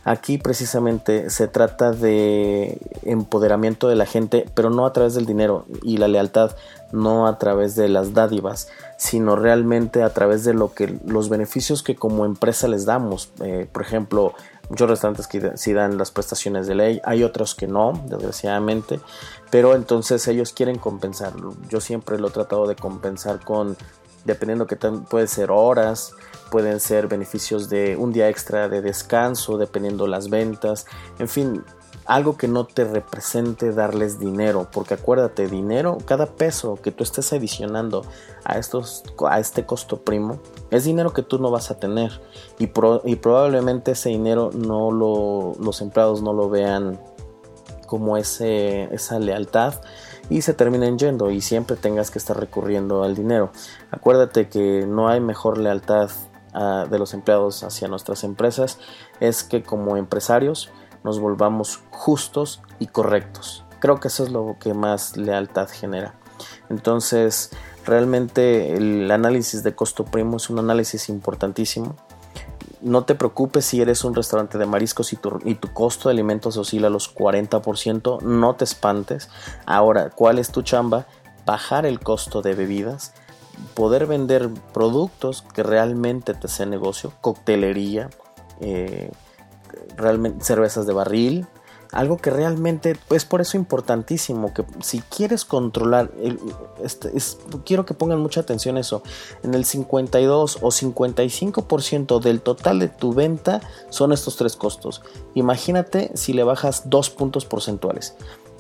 Aquí 0.05 0.37
precisamente 0.37 1.29
se 1.29 1.47
trata 1.47 1.91
de 1.91 2.79
empoderamiento 3.03 3.87
de 3.87 3.95
la 3.95 4.05
gente, 4.05 4.45
pero 4.55 4.69
no 4.69 4.85
a 4.85 4.93
través 4.93 5.13
del 5.13 5.25
dinero 5.25 5.65
y 5.83 5.97
la 5.97 6.07
lealtad, 6.07 6.55
no 6.91 7.27
a 7.27 7.37
través 7.37 7.75
de 7.75 7.89
las 7.89 8.13
dádivas, 8.13 8.69
sino 9.01 9.35
realmente 9.35 10.03
a 10.03 10.13
través 10.13 10.43
de 10.43 10.53
lo 10.53 10.75
que 10.75 10.99
los 11.07 11.27
beneficios 11.27 11.81
que 11.81 11.95
como 11.95 12.23
empresa 12.23 12.67
les 12.67 12.85
damos. 12.85 13.31
Eh, 13.43 13.67
por 13.71 13.81
ejemplo, 13.81 14.35
muchos 14.69 14.87
restaurantes 14.87 15.25
que 15.25 15.57
sí 15.57 15.73
dan 15.73 15.97
las 15.97 16.11
prestaciones 16.11 16.67
de 16.67 16.75
ley, 16.75 17.01
hay 17.03 17.23
otros 17.23 17.55
que 17.55 17.65
no, 17.65 17.99
desgraciadamente, 18.05 18.99
pero 19.49 19.73
entonces 19.73 20.27
ellos 20.27 20.53
quieren 20.53 20.77
compensarlo. 20.77 21.55
Yo 21.67 21.81
siempre 21.81 22.19
lo 22.19 22.27
he 22.27 22.31
tratado 22.31 22.67
de 22.67 22.75
compensar 22.75 23.43
con, 23.43 23.75
dependiendo 24.23 24.67
que 24.67 24.75
puede 24.75 25.25
ser 25.25 25.49
horas, 25.49 26.13
pueden 26.51 26.79
ser 26.79 27.07
beneficios 27.07 27.69
de 27.69 27.95
un 27.95 28.13
día 28.13 28.29
extra 28.29 28.69
de 28.69 28.83
descanso, 28.83 29.57
dependiendo 29.57 30.05
las 30.05 30.29
ventas, 30.29 30.85
en 31.17 31.27
fin, 31.27 31.63
algo 32.05 32.37
que 32.37 32.47
no 32.47 32.65
te 32.65 32.83
represente 32.83 33.71
darles 33.71 34.19
dinero, 34.19 34.67
porque 34.71 34.95
acuérdate, 34.95 35.47
dinero, 35.47 35.97
cada 36.05 36.25
peso 36.25 36.75
que 36.81 36.91
tú 36.91 37.03
estés 37.03 37.31
adicionando 37.33 38.03
a, 38.43 38.57
estos, 38.57 39.03
a 39.29 39.39
este 39.39 39.65
costo 39.65 40.01
primo, 40.01 40.39
es 40.71 40.83
dinero 40.83 41.13
que 41.13 41.23
tú 41.23 41.39
no 41.39 41.51
vas 41.51 41.71
a 41.71 41.79
tener 41.79 42.21
y, 42.59 42.65
y 43.05 43.15
probablemente 43.15 43.91
ese 43.91 44.09
dinero 44.09 44.49
no 44.53 44.91
lo, 44.91 45.53
los 45.59 45.81
empleados 45.81 46.21
no 46.21 46.33
lo 46.33 46.49
vean 46.49 46.99
como 47.85 48.17
ese, 48.17 48.83
esa 48.93 49.19
lealtad 49.19 49.75
y 50.29 50.41
se 50.43 50.53
terminen 50.53 50.97
yendo 50.97 51.29
y 51.29 51.41
siempre 51.41 51.75
tengas 51.75 52.09
que 52.09 52.19
estar 52.19 52.39
recurriendo 52.39 53.03
al 53.03 53.15
dinero. 53.15 53.51
Acuérdate 53.91 54.47
que 54.47 54.85
no 54.87 55.09
hay 55.09 55.19
mejor 55.19 55.57
lealtad 55.57 56.09
ah, 56.53 56.85
de 56.89 56.97
los 56.97 57.13
empleados 57.13 57.63
hacia 57.63 57.89
nuestras 57.89 58.23
empresas, 58.23 58.79
es 59.19 59.43
que 59.43 59.61
como 59.61 59.97
empresarios 59.97 60.71
nos 61.03 61.19
volvamos 61.19 61.79
justos 61.91 62.61
y 62.79 62.87
correctos. 62.87 63.63
Creo 63.79 63.99
que 63.99 64.09
eso 64.09 64.23
es 64.23 64.31
lo 64.31 64.57
que 64.59 64.73
más 64.73 65.17
lealtad 65.17 65.67
genera. 65.67 66.13
Entonces, 66.69 67.51
realmente 67.85 68.75
el 68.75 69.09
análisis 69.09 69.63
de 69.63 69.75
costo 69.75 70.05
primo 70.05 70.37
es 70.37 70.49
un 70.49 70.59
análisis 70.59 71.09
importantísimo. 71.09 71.95
No 72.81 73.03
te 73.03 73.15
preocupes 73.15 73.65
si 73.65 73.81
eres 73.81 74.03
un 74.03 74.15
restaurante 74.15 74.57
de 74.57 74.65
mariscos 74.65 75.13
y 75.13 75.15
tu, 75.15 75.39
y 75.45 75.55
tu 75.55 75.71
costo 75.73 76.09
de 76.09 76.13
alimentos 76.13 76.57
oscila 76.57 76.87
a 76.87 76.91
los 76.91 77.13
40%, 77.13 78.21
no 78.21 78.55
te 78.55 78.63
espantes. 78.63 79.29
Ahora, 79.65 80.09
¿cuál 80.09 80.39
es 80.39 80.51
tu 80.51 80.63
chamba? 80.63 81.05
Bajar 81.45 81.85
el 81.85 81.99
costo 81.99 82.41
de 82.41 82.55
bebidas, 82.55 83.13
poder 83.75 84.07
vender 84.07 84.49
productos 84.73 85.43
que 85.53 85.63
realmente 85.63 86.33
te 86.33 86.47
sean 86.47 86.71
negocio, 86.71 87.13
coctelería, 87.21 88.09
eh, 88.61 89.11
realmente 89.97 90.43
cervezas 90.43 90.85
de 90.85 90.93
barril, 90.93 91.47
algo 91.91 92.17
que 92.17 92.29
realmente 92.29 92.97
es 93.09 93.25
por 93.25 93.41
eso 93.41 93.57
importantísimo 93.57 94.53
que 94.53 94.63
si 94.81 95.01
quieres 95.01 95.43
controlar 95.43 96.09
este, 96.81 97.11
quiero 97.65 97.85
que 97.85 97.93
pongan 97.93 98.19
mucha 98.19 98.39
atención 98.39 98.77
eso 98.77 99.03
en 99.43 99.53
el 99.53 99.65
52 99.65 100.59
o 100.61 100.67
55% 100.67 102.21
del 102.21 102.41
total 102.41 102.79
de 102.79 102.87
tu 102.87 103.13
venta 103.13 103.61
son 103.89 104.13
estos 104.13 104.37
tres 104.37 104.55
costos. 104.55 105.01
Imagínate 105.33 106.11
si 106.15 106.33
le 106.33 106.43
bajas 106.43 106.89
dos 106.89 107.09
puntos 107.09 107.45
porcentuales 107.45 108.15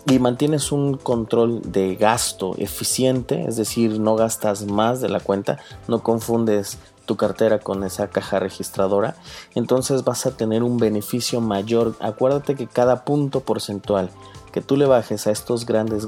y 0.07 0.19
mantienes 0.19 0.71
un 0.71 0.97
control 0.97 1.61
de 1.71 1.95
gasto 1.95 2.55
eficiente, 2.57 3.45
es 3.47 3.55
decir, 3.55 3.99
no 3.99 4.15
gastas 4.15 4.65
más 4.65 4.99
de 4.99 5.09
la 5.09 5.19
cuenta, 5.19 5.59
no 5.87 6.01
confundes 6.01 6.79
tu 7.11 7.17
cartera 7.17 7.59
con 7.59 7.83
esa 7.83 8.07
caja 8.07 8.39
registradora, 8.39 9.17
entonces 9.53 10.05
vas 10.05 10.25
a 10.25 10.37
tener 10.37 10.63
un 10.63 10.77
beneficio 10.77 11.41
mayor. 11.41 11.97
Acuérdate 11.99 12.55
que 12.55 12.67
cada 12.67 13.03
punto 13.03 13.41
porcentual 13.41 14.09
que 14.53 14.61
tú 14.61 14.77
le 14.77 14.85
bajes 14.85 15.27
a 15.27 15.31
estos 15.31 15.65
grandes, 15.65 16.07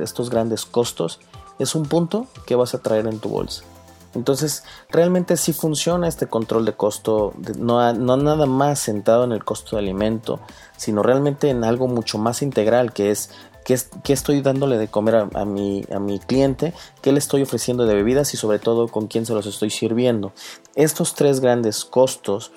estos 0.00 0.30
grandes 0.30 0.64
costos 0.64 1.18
es 1.58 1.74
un 1.74 1.86
punto 1.86 2.28
que 2.46 2.54
vas 2.54 2.72
a 2.72 2.78
traer 2.78 3.08
en 3.08 3.18
tu 3.18 3.30
bolsa. 3.30 3.64
Entonces, 4.14 4.62
realmente 4.90 5.36
sí 5.36 5.52
funciona 5.52 6.06
este 6.06 6.28
control 6.28 6.64
de 6.64 6.74
costo, 6.74 7.34
no, 7.58 7.92
no, 7.92 8.16
nada 8.16 8.46
más 8.46 8.78
sentado 8.78 9.24
en 9.24 9.32
el 9.32 9.44
costo 9.44 9.74
de 9.74 9.82
alimento, 9.82 10.38
sino 10.76 11.02
realmente 11.02 11.50
en 11.50 11.64
algo 11.64 11.88
mucho 11.88 12.18
más 12.18 12.42
integral, 12.42 12.92
que 12.92 13.10
es 13.10 13.30
qué, 13.64 14.12
estoy 14.12 14.40
dándole 14.42 14.78
de 14.78 14.88
comer 14.88 15.28
a, 15.32 15.44
mi, 15.44 15.84
a 15.92 15.98
mi 15.98 16.18
cliente, 16.18 16.72
qué 17.02 17.12
le 17.12 17.18
estoy 17.18 17.42
ofreciendo 17.42 17.86
de 17.86 17.94
bebidas 17.94 18.34
y 18.34 18.36
sobre 18.36 18.58
todo 18.58 18.88
con 18.88 19.06
quién 19.06 19.26
se 19.26 19.34
los 19.34 19.46
estoy 19.46 19.70
sirviendo. 19.70 20.32
Estos 20.74 21.14
tres 21.14 21.40
grandes 21.40 21.84
costos 21.84 22.52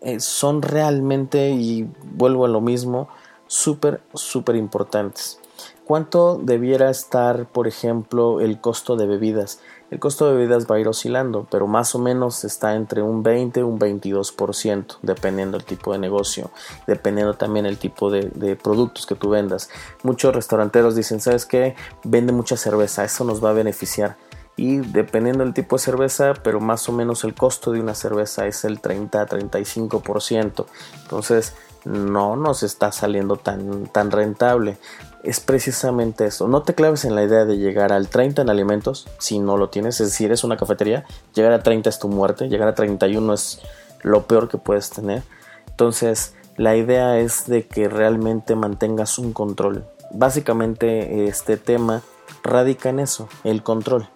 eh, 0.00 0.20
son 0.20 0.62
realmente, 0.62 1.50
y 1.50 1.88
vuelvo 2.04 2.44
a 2.44 2.48
lo 2.48 2.60
mismo, 2.60 3.08
súper, 3.46 4.02
súper 4.14 4.56
importantes. 4.56 5.40
¿Cuánto 5.86 6.36
debiera 6.42 6.90
estar, 6.90 7.46
por 7.46 7.68
ejemplo, 7.68 8.40
el 8.40 8.60
costo 8.60 8.96
de 8.96 9.06
bebidas? 9.06 9.60
El 9.88 10.00
costo 10.00 10.26
de 10.26 10.34
bebidas 10.34 10.66
va 10.68 10.74
a 10.74 10.80
ir 10.80 10.88
oscilando, 10.88 11.46
pero 11.48 11.68
más 11.68 11.94
o 11.94 12.00
menos 12.00 12.42
está 12.42 12.74
entre 12.74 13.02
un 13.02 13.22
20 13.22 13.60
y 13.60 13.62
un 13.62 13.78
22%, 13.78 14.98
dependiendo 15.02 15.56
del 15.58 15.64
tipo 15.64 15.92
de 15.92 16.00
negocio, 16.00 16.50
dependiendo 16.88 17.34
también 17.34 17.66
el 17.66 17.78
tipo 17.78 18.10
de, 18.10 18.58
productos 18.60 19.06
que 19.06 19.14
tú 19.14 19.30
vendas. 19.30 19.70
Muchos 20.02 20.34
restauranteros 20.34 20.96
dicen, 20.96 21.20
¿sabes 21.20 21.46
qué? 21.46 21.76
Vende 22.02 22.32
mucha 22.32 22.56
cerveza, 22.56 23.04
eso 23.04 23.22
nos 23.22 23.44
va 23.44 23.50
a 23.50 23.52
beneficiar. 23.52 24.16
Y 24.56 24.78
dependiendo 24.78 25.44
del 25.44 25.54
tipo 25.54 25.76
de 25.76 25.82
cerveza, 25.82 26.34
pero 26.42 26.58
más 26.58 26.88
o 26.88 26.92
menos 26.92 27.22
el 27.22 27.34
costo 27.34 27.70
de 27.70 27.78
una 27.78 27.94
cerveza 27.94 28.48
es 28.48 28.64
el 28.64 28.82
30-35%. 28.82 30.66
Entonces, 31.02 31.54
no 31.84 32.34
nos 32.34 32.64
está 32.64 32.90
saliendo 32.90 33.36
tan, 33.36 33.86
tan 33.86 34.10
rentable 34.10 34.78
es 35.26 35.40
precisamente 35.40 36.24
eso. 36.24 36.46
No 36.46 36.62
te 36.62 36.74
claves 36.74 37.04
en 37.04 37.16
la 37.16 37.24
idea 37.24 37.44
de 37.44 37.58
llegar 37.58 37.92
al 37.92 38.08
30 38.08 38.42
en 38.42 38.50
alimentos 38.50 39.08
si 39.18 39.40
no 39.40 39.56
lo 39.56 39.70
tienes. 39.70 40.00
Es 40.00 40.10
decir, 40.10 40.30
es 40.30 40.44
una 40.44 40.56
cafetería. 40.56 41.04
Llegar 41.34 41.52
a 41.52 41.62
30 41.62 41.90
es 41.90 41.98
tu 41.98 42.08
muerte. 42.08 42.48
Llegar 42.48 42.68
a 42.68 42.74
31 42.74 43.34
es 43.34 43.60
lo 44.02 44.26
peor 44.26 44.48
que 44.48 44.56
puedes 44.56 44.90
tener. 44.90 45.24
Entonces, 45.68 46.34
la 46.56 46.76
idea 46.76 47.18
es 47.18 47.46
de 47.46 47.66
que 47.66 47.88
realmente 47.88 48.54
mantengas 48.54 49.18
un 49.18 49.32
control. 49.32 49.84
Básicamente, 50.12 51.26
este 51.26 51.56
tema 51.56 52.02
radica 52.44 52.88
en 52.88 53.00
eso, 53.00 53.28
el 53.42 53.64
control. 53.64 54.08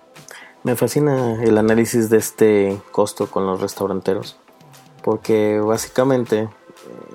Me 0.62 0.76
fascina 0.76 1.42
el 1.42 1.58
análisis 1.58 2.08
de 2.08 2.18
este 2.18 2.80
costo 2.92 3.28
con 3.28 3.46
los 3.46 3.60
restauranteros. 3.60 4.36
Porque 5.02 5.58
básicamente 5.58 6.48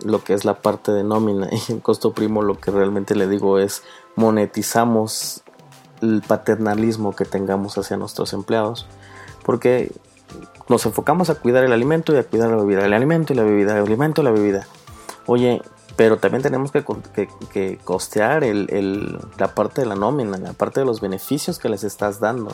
lo 0.03 0.23
que 0.23 0.33
es 0.33 0.45
la 0.45 0.55
parte 0.55 0.91
de 0.91 1.03
nómina 1.03 1.49
y 1.51 1.73
el 1.73 1.81
costo 1.81 2.13
primo 2.13 2.41
lo 2.41 2.59
que 2.59 2.71
realmente 2.71 3.15
le 3.15 3.27
digo 3.27 3.59
es 3.59 3.83
monetizamos 4.15 5.43
el 6.01 6.21
paternalismo 6.25 7.15
que 7.15 7.25
tengamos 7.25 7.77
hacia 7.77 7.97
nuestros 7.97 8.33
empleados 8.33 8.87
porque 9.43 9.91
nos 10.67 10.85
enfocamos 10.85 11.29
a 11.29 11.35
cuidar 11.35 11.63
el 11.63 11.71
alimento 11.71 12.13
y 12.13 12.17
a 12.17 12.23
cuidar 12.23 12.49
la 12.49 12.57
bebida 12.57 12.85
el 12.85 12.93
alimento 12.93 13.33
y 13.33 13.35
la 13.35 13.43
bebida 13.43 13.73
el 13.73 13.83
alimento 13.83 14.21
y 14.21 14.25
la 14.25 14.31
bebida. 14.31 14.67
Oye 15.25 15.61
pero 15.95 16.17
también 16.17 16.43
tenemos 16.43 16.71
que, 16.71 16.83
que, 17.53 17.77
costear 17.77 18.43
la 18.43 19.55
parte 19.55 19.81
de 19.81 19.87
la 19.87 19.95
nómina 19.95 20.37
la 20.37 20.53
parte 20.53 20.81
de 20.81 20.85
los 20.85 20.99
beneficios 20.99 21.57
que 21.57 21.69
les 21.69 21.83
estás 21.83 22.19
dando 22.19 22.51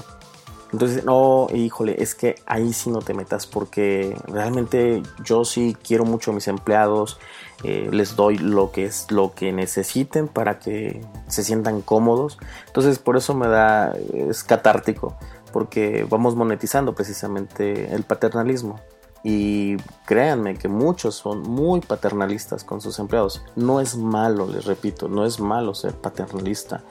entonces, 0.72 1.04
no, 1.04 1.48
híjole, 1.54 2.01
es 2.01 2.16
que 2.16 2.36
ahí 2.46 2.72
sí 2.72 2.90
no 2.90 3.00
te 3.00 3.13
metas 3.13 3.46
porque 3.46 4.16
realmente 4.28 5.04
yo 5.24 5.44
sí 5.44 5.75
quiero 5.86 6.06
mucho 6.06 6.32
a 6.32 6.34
mis 6.34 6.48
empleados, 6.48 7.20
eh, 7.63 7.90
les 7.92 8.16
doy 8.16 8.38
lo 8.38 8.72
que 8.72 8.86
es 8.86 9.12
lo 9.12 9.34
que 9.34 9.51
necesiten 9.51 10.28
para 10.28 10.60
que 10.60 11.06
se 11.28 11.44
sientan 11.44 11.82
cómodos. 11.82 12.38
Entonces, 12.68 13.00
por 13.00 13.18
eso 13.18 13.34
me 13.34 13.48
da, 13.48 13.94
es 14.13 14.44
catártico, 14.44 15.18
porque 15.51 16.08
vamos 16.10 16.36
monetizando 16.36 16.96
precisamente 16.96 17.94
el 17.94 18.04
paternalismo. 18.04 18.80
Y 19.24 19.78
créanme 20.06 20.56
que 20.56 20.68
muchos 20.68 21.13
son 21.13 21.44
muy 21.44 21.82
paternalistas 21.82 22.63
con 22.63 22.82
sus 22.82 22.98
empleados. 22.98 23.44
No 23.56 23.80
es 23.80 23.96
malo, 23.96 24.48
les 24.48 24.66
repito, 24.66 25.10
no 25.10 25.25
es 25.25 25.40
malo 25.40 25.75
ser 25.75 25.94
paternalista. 25.94 26.82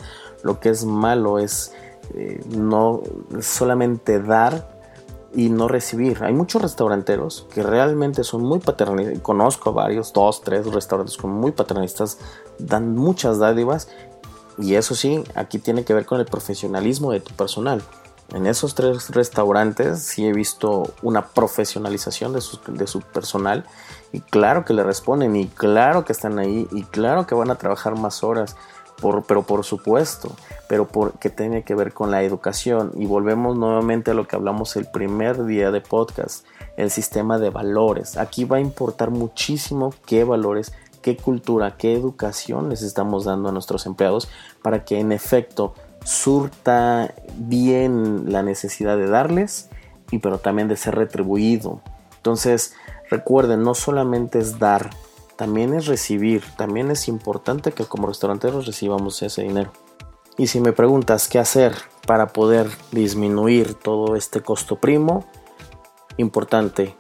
Lo 0.45 0.61
que 0.61 0.69
es 0.69 0.85
malo 0.85 1.41
es 1.41 1.73
eh, 2.15 2.43
no 2.49 3.03
solamente 3.41 4.21
dar 4.21 4.81
y 5.35 5.49
no 5.49 5.69
recibir. 5.69 6.23
Hay 6.23 6.33
muchos 6.33 6.61
restauranteros 6.63 7.47
que 7.55 7.63
realmente 7.63 8.25
son 8.25 8.43
muy 8.43 8.59
paternalistas. 8.59 9.21
Conozco 9.21 9.73
varios, 9.73 10.13
dos, 10.13 10.43
tres 10.43 10.67
restaurantes 10.67 11.17
con 11.17 11.31
muy 11.31 11.53
paternalistas, 11.53 12.19
dan 12.59 12.97
muchas 12.97 13.39
dádivas. 13.39 13.89
Y 14.59 14.75
eso 14.75 14.95
sí, 14.95 15.25
aquí 15.35 15.59
tiene 15.59 15.85
que 15.85 15.95
ver 15.95 16.05
con 16.05 16.21
el 16.21 16.27
profesionalismo 16.27 17.13
de 17.13 17.21
tu 17.21 17.33
personal. 17.35 17.83
En 18.33 18.47
esos 18.47 18.75
tres 18.75 19.11
restaurantes 19.11 20.01
sí 20.03 20.27
he 20.27 20.33
visto 20.33 20.93
una 21.03 21.27
profesionalización 21.29 22.33
de 22.33 22.41
su, 22.41 22.61
de 22.69 22.87
su 22.87 23.01
personal 23.01 23.65
y 24.13 24.21
claro 24.21 24.65
que 24.65 24.73
le 24.73 24.85
responden 24.85 25.35
y 25.35 25.49
claro 25.49 26.05
que 26.05 26.13
están 26.13 26.39
ahí 26.39 26.69
y 26.71 26.85
claro 26.85 27.27
que 27.27 27.35
van 27.35 27.51
a 27.51 27.57
trabajar 27.57 27.99
más 27.99 28.23
horas 28.23 28.57
pero 29.01 29.43
por 29.43 29.65
supuesto, 29.65 30.33
pero 30.69 30.87
porque 30.87 31.31
tiene 31.31 31.63
que 31.63 31.75
ver 31.75 31.93
con 31.93 32.11
la 32.11 32.23
educación. 32.23 32.93
Y 32.97 33.07
volvemos 33.07 33.57
nuevamente 33.57 34.11
a 34.11 34.15
lo 34.15 34.27
que 34.27 34.37
hablamos 34.37 34.77
el 34.77 34.87
primer 34.87 35.45
día 35.45 35.71
de 35.71 35.81
podcast, 35.81 36.47
el 36.77 36.91
sistema 36.91 37.39
de 37.39 37.51
valores. 37.51 38.17
Aquí 38.17 38.45
va 38.45 38.59
a 38.59 38.61
importar 38.61 39.11
muchísimo 39.11 39.93
qué 40.07 40.25
valores, 40.25 40.73
qué 41.03 41.17
cultura, 41.17 41.77
qué 41.77 41.95
educación 41.95 42.69
les 42.69 42.83
estamos 42.83 43.25
dando 43.25 43.49
a 43.49 43.53
nuestros 43.53 43.87
empleados 43.87 44.29
para 44.63 44.85
que 44.85 45.01
en 45.01 45.13
efecto 45.13 45.75
surta 46.05 47.15
bien 47.37 48.33
la 48.33 48.43
necesidad 48.43 48.97
de 48.97 49.09
darles 49.09 49.69
y 50.11 50.19
pero 50.19 50.39
también 50.39 50.69
de 50.69 50.77
ser 50.77 50.95
retribuido. 50.95 51.81
Entonces, 52.17 52.75
recuerden, 53.11 53.63
no 53.63 53.75
solamente 53.75 54.39
es 54.39 54.59
dar, 54.59 54.91
también 55.41 55.73
es 55.73 55.87
recibir, 55.87 56.45
también 56.59 56.91
es 56.91 57.09
importante 57.09 57.73
que 57.73 57.87
como 57.87 58.07
restauranteros 58.07 58.67
recibamos 58.67 59.23
ese 59.23 59.41
dinero. 59.41 59.73
Y 60.37 60.49
si 60.49 60.61
me 60.61 60.75
preguntas 60.75 61.29
qué 61.29 61.39
hacer 61.39 61.73
para 62.07 62.27
poder 62.35 62.71
disminuir 62.93 63.73
todo 63.73 64.17
este 64.17 64.43
costo 64.43 64.77
primo, 64.77 65.25
importante, 66.19 66.95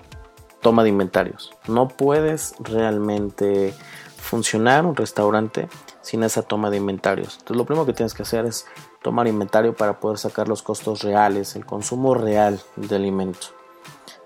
toma 0.62 0.84
de 0.84 0.88
inventarios. 0.88 1.52
No 1.68 1.88
puedes 1.88 2.54
realmente 2.60 3.74
funcionar 4.16 4.86
un 4.86 4.96
restaurante 4.96 5.68
sin 6.00 6.22
esa 6.22 6.40
toma 6.40 6.70
de 6.70 6.78
inventarios. 6.78 7.34
Entonces 7.40 7.58
lo 7.58 7.66
primero 7.66 7.84
que 7.84 7.92
tienes 7.92 8.14
que 8.14 8.22
hacer 8.22 8.46
es 8.46 8.64
tomar 9.02 9.28
inventario 9.28 9.76
para 9.76 10.00
poder 10.00 10.16
sacar 10.16 10.48
los 10.48 10.62
costos 10.62 11.02
reales, 11.02 11.56
el 11.56 11.66
consumo 11.66 12.14
real 12.14 12.58
de 12.76 12.96
alimento. 12.96 13.48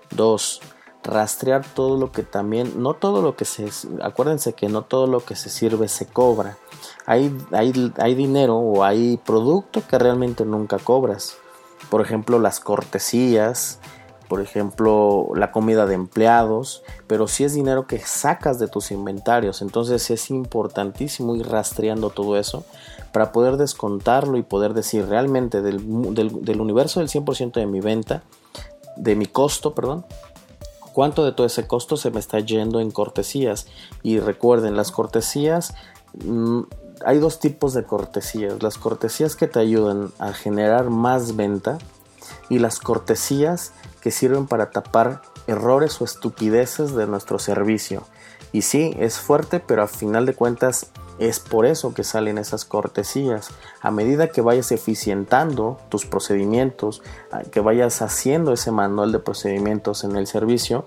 Dos, 0.09 0.61
rastrear 1.05 1.65
todo 1.65 1.97
lo 1.97 2.11
que 2.11 2.23
también, 2.23 2.81
no 2.81 2.93
todo 2.93 3.21
lo 3.21 3.35
que 3.35 3.45
se, 3.45 3.69
acuérdense 4.01 4.53
que 4.53 4.67
no 4.67 4.81
todo 4.81 5.07
lo 5.07 5.23
que 5.23 5.35
se 5.35 5.49
sirve 5.49 5.87
se 5.87 6.05
cobra. 6.07 6.57
Hay, 7.05 7.35
hay, 7.51 7.93
hay 7.97 8.15
dinero 8.15 8.57
o 8.57 8.83
hay 8.83 9.17
producto 9.17 9.81
que 9.87 9.97
realmente 9.97 10.45
nunca 10.45 10.79
cobras. 10.79 11.37
Por 11.89 12.01
ejemplo, 12.01 12.39
las 12.39 12.59
cortesías, 12.59 13.79
por 14.27 14.41
ejemplo, 14.41 15.29
la 15.35 15.51
comida 15.51 15.85
de 15.85 15.93
empleados, 15.93 16.83
pero 17.07 17.27
si 17.27 17.43
es 17.43 17.53
dinero 17.53 17.85
que 17.85 17.99
sacas 17.99 18.59
de 18.59 18.67
tus 18.67 18.91
inventarios, 18.91 19.61
entonces 19.61 20.09
es 20.09 20.31
importantísimo 20.31 21.35
ir 21.35 21.47
rastreando 21.47 22.09
todo 22.09 22.37
eso 22.37 22.65
para 23.11 23.31
poder 23.31 23.57
descontarlo 23.57 24.37
y 24.37 24.43
poder 24.43 24.73
decir 24.73 25.07
realmente 25.07 25.61
del, 25.61 25.77
universo 26.59 26.99
del 26.99 27.09
100% 27.09 27.53
de 27.53 27.67
mi 27.67 27.79
venta, 27.79 28.23
de 28.97 29.15
mi 29.15 29.25
costo, 29.25 29.75
perdón, 29.75 30.05
cuánto 30.95 31.25
de 31.25 31.33
todo 31.33 31.45
ese 31.45 31.67
costo 31.67 31.97
se 31.97 32.09
me 32.09 32.21
está 32.21 32.39
yendo 32.39 32.79
en 32.79 32.89
cortesías. 32.89 33.67
Y 34.01 34.21
recuerden, 34.21 34.77
las 34.77 34.93
cortesías, 34.93 35.73
mm, 36.23 36.61
hay 37.05 37.19
dos 37.19 37.41
tipos 37.41 37.73
de 37.73 37.83
cortesías. 37.83 38.63
Las 38.63 38.77
cortesías 38.77 39.35
que 39.35 39.47
te 39.47 39.59
ayudan 39.59 40.13
a 40.19 40.31
generar 40.31 40.89
más 40.89 41.35
venta 41.35 41.79
y 42.49 42.59
las 42.59 42.79
cortesías 42.79 43.73
que 43.99 44.09
sirven 44.09 44.47
para 44.47 44.71
tapar 44.71 45.21
errores 45.47 45.99
o 45.99 46.05
estupideces 46.05 46.95
de 46.95 47.07
nuestro 47.07 47.39
servicio. 47.39 48.03
Y 48.53 48.61
sí, 48.61 48.95
es 48.97 49.19
fuerte, 49.19 49.59
pero 49.59 49.83
a 49.83 49.87
final 49.87 50.25
de 50.25 50.33
cuentas 50.33 50.91
es 51.19 51.39
por 51.39 51.65
eso 51.65 51.93
que 51.93 52.03
salen 52.03 52.37
esas 52.37 52.65
cortesías. 52.65 53.49
A 53.81 53.91
medida 53.91 54.27
que 54.27 54.41
vayas 54.41 54.71
eficientando 54.71 55.77
tus 55.89 56.05
procedimientos, 56.05 57.01
que 57.51 57.61
vayas 57.61 58.01
haciendo 58.01 58.51
ese 58.51 58.71
manual 58.71 59.11
de 59.11 59.19
procedimientos 59.19 60.03
en 60.03 60.15
el 60.15 60.27
servicio, 60.27 60.85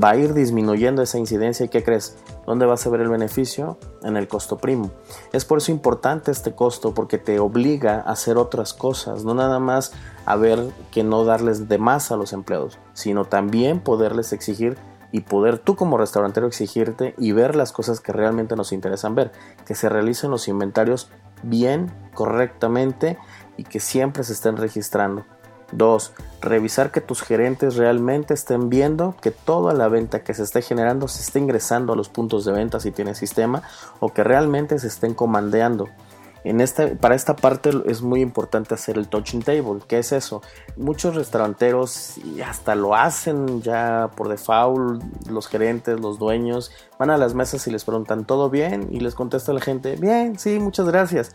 va 0.00 0.10
a 0.10 0.16
ir 0.16 0.34
disminuyendo 0.34 1.02
esa 1.02 1.18
incidencia 1.18 1.66
y 1.66 1.68
¿qué 1.68 1.82
crees? 1.82 2.16
¿Dónde 2.46 2.66
vas 2.66 2.86
a 2.86 2.90
ver 2.90 3.00
el 3.00 3.08
beneficio? 3.08 3.78
En 4.02 4.16
el 4.16 4.28
costo 4.28 4.58
primo. 4.58 4.90
Es 5.32 5.44
por 5.44 5.58
eso 5.58 5.72
importante 5.72 6.30
este 6.30 6.54
costo 6.54 6.94
porque 6.94 7.18
te 7.18 7.38
obliga 7.38 8.02
a 8.06 8.12
hacer 8.12 8.36
otras 8.36 8.74
cosas, 8.74 9.24
no 9.24 9.34
nada 9.34 9.58
más 9.58 9.92
a 10.24 10.36
ver 10.36 10.70
que 10.90 11.04
no 11.04 11.24
darles 11.24 11.68
de 11.68 11.78
más 11.78 12.10
a 12.10 12.16
los 12.16 12.32
empleados, 12.32 12.78
sino 12.92 13.24
también 13.24 13.80
poderles 13.80 14.32
exigir 14.32 14.76
y 15.12 15.20
poder 15.20 15.58
tú 15.58 15.76
como 15.76 15.98
restaurantero 15.98 16.46
exigirte 16.46 17.14
y 17.18 17.32
ver 17.32 17.56
las 17.56 17.72
cosas 17.72 18.00
que 18.00 18.12
realmente 18.12 18.56
nos 18.56 18.72
interesan 18.72 19.14
ver, 19.14 19.32
que 19.66 19.74
se 19.74 19.88
realicen 19.88 20.30
los 20.30 20.48
inventarios 20.48 21.10
bien, 21.42 21.90
correctamente 22.14 23.18
y 23.56 23.64
que 23.64 23.80
siempre 23.80 24.24
se 24.24 24.32
estén 24.32 24.56
registrando. 24.56 25.24
2. 25.72 26.12
Revisar 26.40 26.90
que 26.90 27.00
tus 27.00 27.22
gerentes 27.22 27.76
realmente 27.76 28.32
estén 28.32 28.70
viendo 28.70 29.16
que 29.20 29.30
toda 29.30 29.74
la 29.74 29.88
venta 29.88 30.22
que 30.22 30.32
se 30.34 30.42
esté 30.42 30.62
generando 30.62 31.08
se 31.08 31.20
esté 31.20 31.38
ingresando 31.38 31.92
a 31.92 31.96
los 31.96 32.08
puntos 32.08 32.44
de 32.44 32.52
venta 32.52 32.80
si 32.80 32.90
tiene 32.90 33.14
sistema 33.14 33.62
o 34.00 34.12
que 34.12 34.24
realmente 34.24 34.78
se 34.78 34.86
estén 34.86 35.14
comandeando. 35.14 35.88
En 36.44 36.60
esta, 36.60 36.94
para 36.94 37.14
esta 37.14 37.36
parte 37.36 37.70
es 37.86 38.02
muy 38.02 38.20
importante 38.20 38.74
hacer 38.74 38.96
el 38.96 39.08
touching 39.08 39.42
table. 39.42 39.80
¿Qué 39.86 39.98
es 39.98 40.12
eso? 40.12 40.42
Muchos 40.76 41.14
restauranteros 41.14 42.14
hasta 42.44 42.74
lo 42.74 42.94
hacen 42.94 43.62
ya 43.62 44.10
por 44.16 44.28
default, 44.28 45.02
los 45.28 45.48
gerentes, 45.48 45.98
los 46.00 46.18
dueños, 46.18 46.70
van 46.98 47.10
a 47.10 47.18
las 47.18 47.34
mesas 47.34 47.66
y 47.66 47.70
les 47.70 47.84
preguntan 47.84 48.24
todo 48.24 48.50
bien 48.50 48.88
y 48.90 49.00
les 49.00 49.14
contesta 49.14 49.52
la 49.52 49.60
gente, 49.60 49.96
bien, 49.96 50.38
sí, 50.38 50.58
muchas 50.58 50.86
gracias 50.86 51.34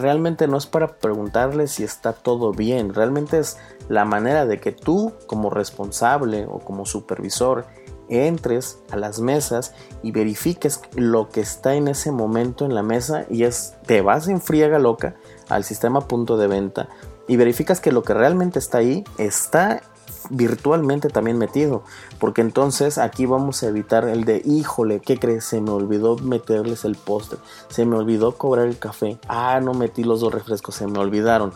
realmente 0.00 0.48
no 0.48 0.56
es 0.56 0.66
para 0.66 0.96
preguntarle 0.98 1.68
si 1.68 1.84
está 1.84 2.12
todo 2.12 2.52
bien, 2.52 2.94
realmente 2.94 3.38
es 3.38 3.58
la 3.88 4.04
manera 4.04 4.46
de 4.46 4.58
que 4.58 4.72
tú 4.72 5.12
como 5.26 5.50
responsable 5.50 6.46
o 6.46 6.58
como 6.58 6.86
supervisor 6.86 7.66
entres 8.10 8.78
a 8.90 8.96
las 8.96 9.20
mesas 9.20 9.72
y 10.02 10.12
verifiques 10.12 10.80
lo 10.94 11.28
que 11.28 11.40
está 11.40 11.74
en 11.74 11.88
ese 11.88 12.12
momento 12.12 12.64
en 12.64 12.74
la 12.74 12.82
mesa 12.82 13.24
y 13.30 13.44
es 13.44 13.74
te 13.86 14.02
vas 14.02 14.28
en 14.28 14.40
friega 14.40 14.78
loca 14.78 15.14
al 15.48 15.64
sistema 15.64 16.02
punto 16.02 16.36
de 16.36 16.46
venta 16.46 16.88
y 17.28 17.36
verificas 17.36 17.80
que 17.80 17.92
lo 17.92 18.02
que 18.02 18.14
realmente 18.14 18.58
está 18.58 18.78
ahí 18.78 19.04
está 19.18 19.82
virtualmente 20.28 21.08
también 21.08 21.38
metido, 21.38 21.82
porque 22.18 22.40
entonces 22.40 22.98
aquí 22.98 23.26
vamos 23.26 23.62
a 23.62 23.68
evitar 23.68 24.08
el 24.08 24.24
de, 24.24 24.42
híjole, 24.44 25.00
¿qué 25.00 25.18
crees? 25.18 25.44
Se 25.44 25.60
me 25.60 25.70
olvidó 25.70 26.16
meterles 26.16 26.84
el 26.84 26.96
postre, 26.96 27.38
se 27.68 27.86
me 27.86 27.96
olvidó 27.96 28.32
cobrar 28.32 28.66
el 28.66 28.78
café, 28.78 29.18
ah, 29.28 29.60
no 29.62 29.74
metí 29.74 30.04
los 30.04 30.20
dos 30.20 30.32
refrescos, 30.32 30.74
se 30.74 30.86
me 30.86 30.98
olvidaron. 30.98 31.52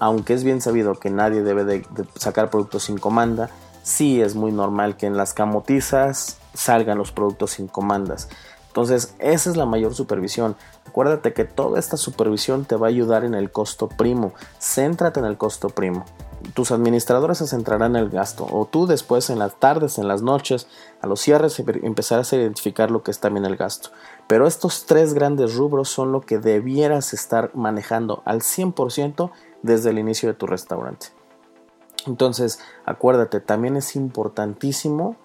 Aunque 0.00 0.32
es 0.32 0.44
bien 0.44 0.62
sabido 0.62 0.94
que 0.94 1.10
nadie 1.10 1.42
debe 1.42 1.64
de, 1.64 1.86
sacar 2.14 2.50
productos 2.50 2.84
sin 2.84 2.98
comanda, 2.98 3.50
sí 3.90 4.20
es 4.20 4.34
muy 4.34 4.52
normal 4.52 4.96
que 4.96 5.06
en 5.06 5.16
las 5.16 5.34
camotizas 5.34 6.38
salgan 6.54 6.98
los 6.98 7.12
productos 7.12 7.52
sin 7.52 7.68
comandas. 7.68 8.28
Entonces, 8.68 9.14
esa 9.18 9.50
es 9.50 9.56
la 9.56 9.66
mayor 9.66 9.94
supervisión. 9.94 10.56
Acuérdate 10.86 11.32
que 11.32 11.44
toda 11.44 11.78
esta 11.78 11.96
supervisión 11.96 12.64
te 12.64 12.76
va 12.76 12.86
a 12.86 12.90
ayudar 12.90 13.24
en 13.24 13.34
el 13.34 13.50
costo 13.50 13.88
primo. 13.88 14.32
Céntrate 14.60 15.20
en 15.20 15.26
el 15.26 15.36
costo 15.36 15.70
primo 15.70 16.04
tus 16.54 16.72
administradores 16.72 17.38
se 17.38 17.46
centrarán 17.46 17.96
en 17.96 18.02
el 18.02 18.10
gasto 18.10 18.46
o 18.50 18.66
tú 18.66 18.86
después 18.86 19.30
en 19.30 19.38
las 19.38 19.54
tardes, 19.56 19.98
en 19.98 20.08
las 20.08 20.22
noches, 20.22 20.66
a 21.00 21.06
los 21.06 21.20
cierres 21.20 21.58
empezarás 21.82 22.32
a 22.32 22.36
identificar 22.36 22.90
lo 22.90 23.02
que 23.02 23.10
es 23.10 23.20
también 23.20 23.44
el 23.44 23.56
gasto. 23.56 23.90
Pero 24.26 24.46
estos 24.46 24.86
tres 24.86 25.14
grandes 25.14 25.54
rubros 25.54 25.88
son 25.88 26.12
lo 26.12 26.20
que 26.22 26.38
debieras 26.38 27.12
estar 27.12 27.50
manejando 27.54 28.22
al 28.24 28.40
100% 28.40 29.30
desde 29.62 29.90
el 29.90 29.98
inicio 29.98 30.28
de 30.28 30.34
tu 30.34 30.46
restaurante. 30.46 31.08
Entonces, 32.06 32.60
acuérdate, 32.84 33.40
también 33.40 33.76
es 33.76 33.96
importantísimo 33.96 35.16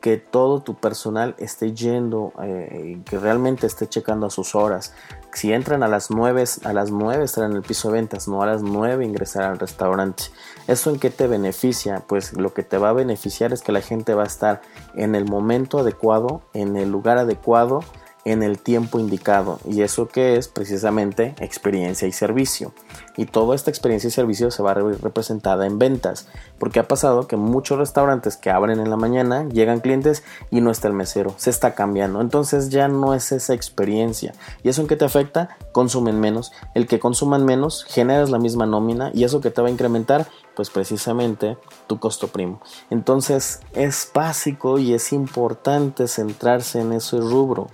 que 0.00 0.18
todo 0.18 0.60
tu 0.60 0.74
personal 0.74 1.34
esté 1.38 1.72
yendo, 1.72 2.32
eh, 2.42 3.00
que 3.04 3.18
realmente 3.18 3.66
esté 3.66 3.88
checando 3.88 4.26
a 4.26 4.30
sus 4.30 4.54
horas. 4.54 4.92
Si 5.32 5.52
entran 5.52 5.82
a 5.82 5.88
las 5.88 6.10
9, 6.10 6.44
a 6.64 6.72
las 6.72 6.90
9 6.90 7.24
estarán 7.24 7.50
en 7.52 7.56
el 7.56 7.62
piso 7.62 7.88
de 7.88 7.94
ventas, 7.94 8.28
no 8.28 8.42
a 8.42 8.46
las 8.46 8.62
9 8.62 9.04
ingresar 9.04 9.44
al 9.44 9.58
restaurante. 9.58 10.24
¿Eso 10.66 10.90
en 10.90 10.98
qué 10.98 11.10
te 11.10 11.26
beneficia? 11.26 12.04
Pues 12.06 12.34
lo 12.34 12.54
que 12.54 12.62
te 12.62 12.78
va 12.78 12.90
a 12.90 12.92
beneficiar 12.92 13.52
es 13.52 13.62
que 13.62 13.72
la 13.72 13.80
gente 13.80 14.14
va 14.14 14.22
a 14.22 14.26
estar 14.26 14.60
en 14.94 15.14
el 15.14 15.24
momento 15.24 15.80
adecuado, 15.80 16.42
en 16.54 16.76
el 16.76 16.90
lugar 16.90 17.18
adecuado, 17.18 17.80
en 18.26 18.42
el 18.42 18.58
tiempo 18.58 18.98
indicado. 18.98 19.60
¿Y 19.70 19.82
eso 19.82 20.08
que 20.08 20.36
es? 20.36 20.48
Precisamente 20.48 21.36
experiencia 21.38 22.08
y 22.08 22.12
servicio. 22.12 22.74
Y 23.16 23.26
toda 23.26 23.54
esta 23.54 23.70
experiencia 23.70 24.08
y 24.08 24.10
servicio 24.10 24.50
se 24.50 24.64
va 24.64 24.72
a 24.72 24.82
ver 24.82 25.00
representada 25.00 25.64
en 25.64 25.78
ventas. 25.78 26.26
Porque 26.58 26.80
ha 26.80 26.88
pasado 26.88 27.28
que 27.28 27.36
muchos 27.36 27.78
restaurantes 27.78 28.36
que 28.36 28.50
abren 28.50 28.80
en 28.80 28.90
la 28.90 28.96
mañana 28.96 29.48
llegan 29.48 29.78
clientes 29.78 30.24
y 30.50 30.60
no 30.60 30.72
está 30.72 30.88
el 30.88 30.94
mesero. 30.94 31.34
Se 31.36 31.50
está 31.50 31.76
cambiando. 31.76 32.20
Entonces 32.20 32.68
ya 32.68 32.88
no 32.88 33.14
es 33.14 33.30
esa 33.30 33.54
experiencia. 33.54 34.34
¿Y 34.64 34.70
eso 34.70 34.80
en 34.80 34.88
qué 34.88 34.96
te 34.96 35.04
afecta? 35.04 35.56
Consumen 35.70 36.18
menos. 36.18 36.50
El 36.74 36.88
que 36.88 36.98
consuman 36.98 37.44
menos 37.44 37.84
generas 37.84 38.30
la 38.30 38.40
misma 38.40 38.66
nómina 38.66 39.12
y 39.14 39.22
eso 39.22 39.40
que 39.40 39.52
te 39.52 39.62
va 39.62 39.68
a 39.68 39.70
incrementar 39.70 40.26
pues 40.56 40.70
precisamente 40.70 41.56
tu 41.86 42.00
costo 42.00 42.26
primo. 42.26 42.60
Entonces 42.90 43.60
es 43.72 44.10
básico 44.12 44.78
y 44.78 44.94
es 44.94 45.12
importante 45.12 46.08
centrarse 46.08 46.80
en 46.80 46.92
ese 46.92 47.18
rubro. 47.18 47.68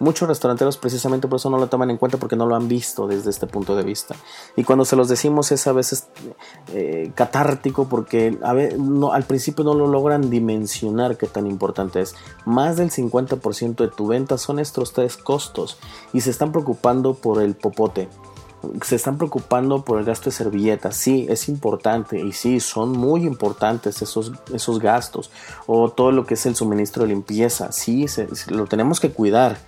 Muchos 0.00 0.26
restauranteros 0.26 0.78
precisamente 0.78 1.28
por 1.28 1.36
eso 1.36 1.50
no 1.50 1.58
lo 1.58 1.66
toman 1.66 1.90
en 1.90 1.98
cuenta 1.98 2.16
porque 2.16 2.34
no 2.34 2.46
lo 2.46 2.56
han 2.56 2.68
visto 2.68 3.06
desde 3.06 3.28
este 3.28 3.46
punto 3.46 3.76
de 3.76 3.82
vista. 3.82 4.16
Y 4.56 4.64
cuando 4.64 4.86
se 4.86 4.96
los 4.96 5.10
decimos 5.10 5.52
es 5.52 5.66
a 5.66 5.72
veces 5.72 6.08
eh, 6.72 7.12
catártico 7.14 7.86
porque 7.86 8.38
a 8.42 8.54
no, 8.78 9.12
al 9.12 9.24
principio 9.24 9.62
no 9.62 9.74
lo 9.74 9.86
logran 9.86 10.30
dimensionar 10.30 11.18
qué 11.18 11.26
tan 11.26 11.46
importante 11.46 12.00
es. 12.00 12.14
Más 12.46 12.78
del 12.78 12.90
50% 12.90 13.76
de 13.76 13.88
tu 13.88 14.06
venta 14.06 14.38
son 14.38 14.58
estos 14.58 14.94
tres 14.94 15.18
costos 15.18 15.76
y 16.14 16.22
se 16.22 16.30
están 16.30 16.50
preocupando 16.50 17.12
por 17.12 17.42
el 17.42 17.54
popote. 17.54 18.08
Se 18.82 18.96
están 18.96 19.18
preocupando 19.18 19.84
por 19.84 19.98
el 19.98 20.06
gasto 20.06 20.30
de 20.30 20.36
servilletas. 20.36 20.96
Sí, 20.96 21.26
es 21.28 21.46
importante 21.50 22.18
y 22.18 22.32
sí, 22.32 22.60
son 22.60 22.92
muy 22.92 23.26
importantes 23.26 24.00
esos, 24.00 24.32
esos 24.50 24.78
gastos. 24.78 25.30
O 25.66 25.90
todo 25.90 26.10
lo 26.10 26.24
que 26.24 26.34
es 26.34 26.46
el 26.46 26.56
suministro 26.56 27.02
de 27.02 27.10
limpieza. 27.10 27.70
Sí, 27.70 28.06
lo 28.48 28.64
tenemos 28.66 28.98
que 28.98 29.10
cuidar 29.10 29.58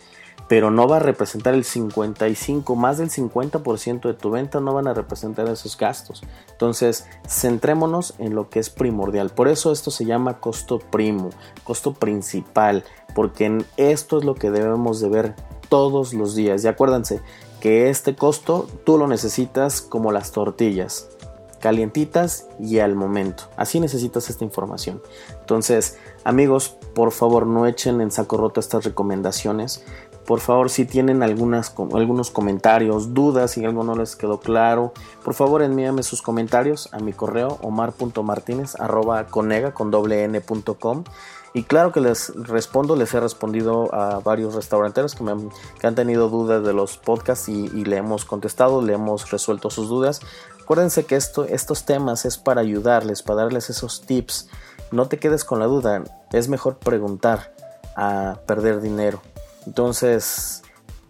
pero 0.53 0.71
no 0.71 0.87
va 0.87 0.97
a 0.97 0.99
representar 0.99 1.55
el 1.55 1.65
55, 1.65 2.77
más 2.77 2.99
del 2.99 3.09
50% 3.09 4.03
de 4.03 4.13
tu 4.13 4.31
venta 4.31 4.61
no 4.61 4.75
van 4.75 4.87
a 4.87 4.93
representar 4.93 5.49
esos 5.49 5.79
gastos. 5.79 6.23
Entonces, 6.51 7.07
centrémonos 7.27 8.13
en 8.19 8.35
lo 8.35 8.51
que 8.51 8.59
es 8.59 8.69
primordial. 8.69 9.31
Por 9.31 9.49
eso 9.49 9.73
esto 9.73 9.91
se 9.91 10.05
llama 10.05 10.41
costo 10.41 10.79
primo, 10.79 11.31
costo 11.65 11.95
principal, 11.95 12.85
porque 13.15 13.65
esto 13.79 14.19
es 14.19 14.27
lo 14.27 14.35
que 14.35 14.51
debemos 14.51 15.01
de 15.01 15.09
ver 15.09 15.37
todos 15.71 16.13
los 16.13 16.35
días. 16.35 16.63
Y 16.65 16.69
acuérdense 16.69 17.23
que 17.61 17.89
este 17.89 18.15
costo 18.15 18.69
tú 18.85 18.99
lo 18.99 19.09
necesitas 19.09 19.81
como 19.81 20.13
las 20.13 20.33
tortillas 20.33 21.09
calientitas 21.61 22.49
y 22.59 22.81
al 22.81 22.97
momento. 22.97 23.45
Así 23.57 23.79
necesitas 23.81 24.29
esta 24.29 24.45
información. 24.45 25.01
Entonces, 25.41 25.97
amigos, 26.25 26.77
por 26.93 27.13
favor 27.13 27.47
no 27.47 27.67
echen 27.67 28.01
en 28.01 28.11
saco 28.11 28.37
roto 28.37 28.59
estas 28.59 28.85
recomendaciones 28.85 29.85
Por 30.33 30.41
favor, 30.41 30.71
si 30.71 30.87
tienen 30.87 31.23
algunos 31.23 32.31
comentarios, 32.31 33.13
dudas, 33.13 33.51
si 33.51 33.67
algo 33.67 33.85
no 33.85 33.95
les 33.95 34.17
quedó 34.17 34.41
claro, 34.41 34.95
por 35.23 35.35
favor 35.35 35.61
envíame 35.61 36.03
sus 36.03 36.23
comentarios 36.23 36.89
a 36.93 37.01
mi 37.01 37.13
correo 37.13 37.59
omar.martinez 37.61 38.75
conega 39.29 39.75
con 39.75 39.91
doble 39.91 40.43
y 41.53 41.65
claro 41.65 41.93
que 41.93 42.01
les 42.01 42.35
respondo, 42.35 42.97
les 42.97 43.13
he 43.13 43.21
respondido 43.21 43.95
a 43.95 44.21
varios 44.21 44.55
restauranteros 44.55 45.15
que, 45.15 45.87
han, 45.87 45.95
tenido 45.95 46.31
dudas 46.31 46.65
de 46.65 46.73
los 46.73 46.97
podcasts 46.97 47.51
y, 47.51 47.85
le 47.85 47.99
hemos 47.99 48.25
contestado, 48.25 48.81
le 48.81 48.95
hemos 48.95 49.31
resuelto 49.31 49.69
sus 49.69 49.91
dudas. 49.91 50.21
Acuérdense 50.63 51.05
que 51.05 51.17
esto, 51.17 51.45
estos 51.45 51.85
temas 51.85 52.25
es 52.25 52.39
para 52.39 52.63
ayudarles, 52.63 53.23
para 53.23 53.43
darles 53.43 53.69
esos 53.69 54.01
tips. 54.01 54.49
No 54.93 55.09
te 55.09 55.19
quedes 55.19 55.45
con 55.45 55.59
la 55.59 55.67
duda, 55.67 56.03
es 56.33 56.49
mejor 56.49 56.79
preguntar 56.79 57.53
a 57.97 58.39
perder 58.47 58.81
dinero. 58.81 59.21
Entonces, 59.67 60.63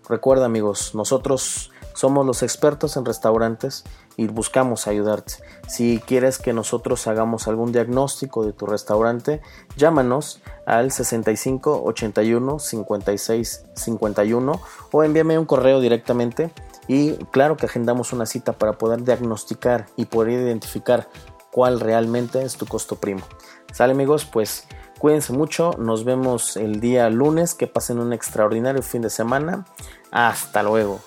recuerda 0.09 0.47
amigos, 0.47 0.95
nosotros 0.95 1.71
somos 1.95 2.27
los 2.27 2.43
expertos 2.43 2.97
en 2.97 3.05
restaurantes 3.05 3.85
y 4.17 4.27
buscamos 4.27 4.87
ayudarte. 4.87 5.35
Si 5.69 5.99
quieres 6.07 6.39
que 6.39 6.53
nosotros 6.53 7.07
hagamos 7.07 7.49
algún 7.49 7.73
diagnóstico 7.73 8.45
de 8.45 8.53
tu 8.53 8.67
restaurante, 8.67 9.41
llámanos 9.77 10.41
al 10.67 10.91
65 10.91 11.83
81 11.85 12.59
56 12.59 13.65
51 13.75 14.61
o 14.91 15.05
envíame 15.05 15.39
un 15.39 15.47
correo 15.47 15.81
directamente 15.81 16.51
y 16.89 17.13
claro 17.27 17.57
que 17.57 17.67
agendamos 17.67 18.13
una 18.13 18.27
cita 18.27 18.53
para 18.53 18.73
poder 18.73 19.05
diagnosticar 19.05 19.87
y 19.97 20.07
poder 20.07 20.41
identificar 20.41 21.09
cuál 21.51 21.81
realmente 21.81 22.43
es 22.43 22.57
tu 22.57 22.67
costo 22.67 22.97
primo. 22.97 23.23
Sale 23.73 23.93
amigos, 23.93 24.25
pues 24.25 24.67
cuídense 25.03 25.33
mucho, 25.33 25.73
nos 25.79 26.05
vemos 26.05 26.57
el 26.57 26.79
día 26.79 27.11
lunes, 27.11 27.57
que 27.57 27.67
pasen 27.67 27.99
un 27.99 28.13
extraordinario 28.13 28.83
fin 28.83 29.03
de 29.03 29.11
semana. 29.11 29.67
Hasta 30.13 30.63
luego. 30.63 31.01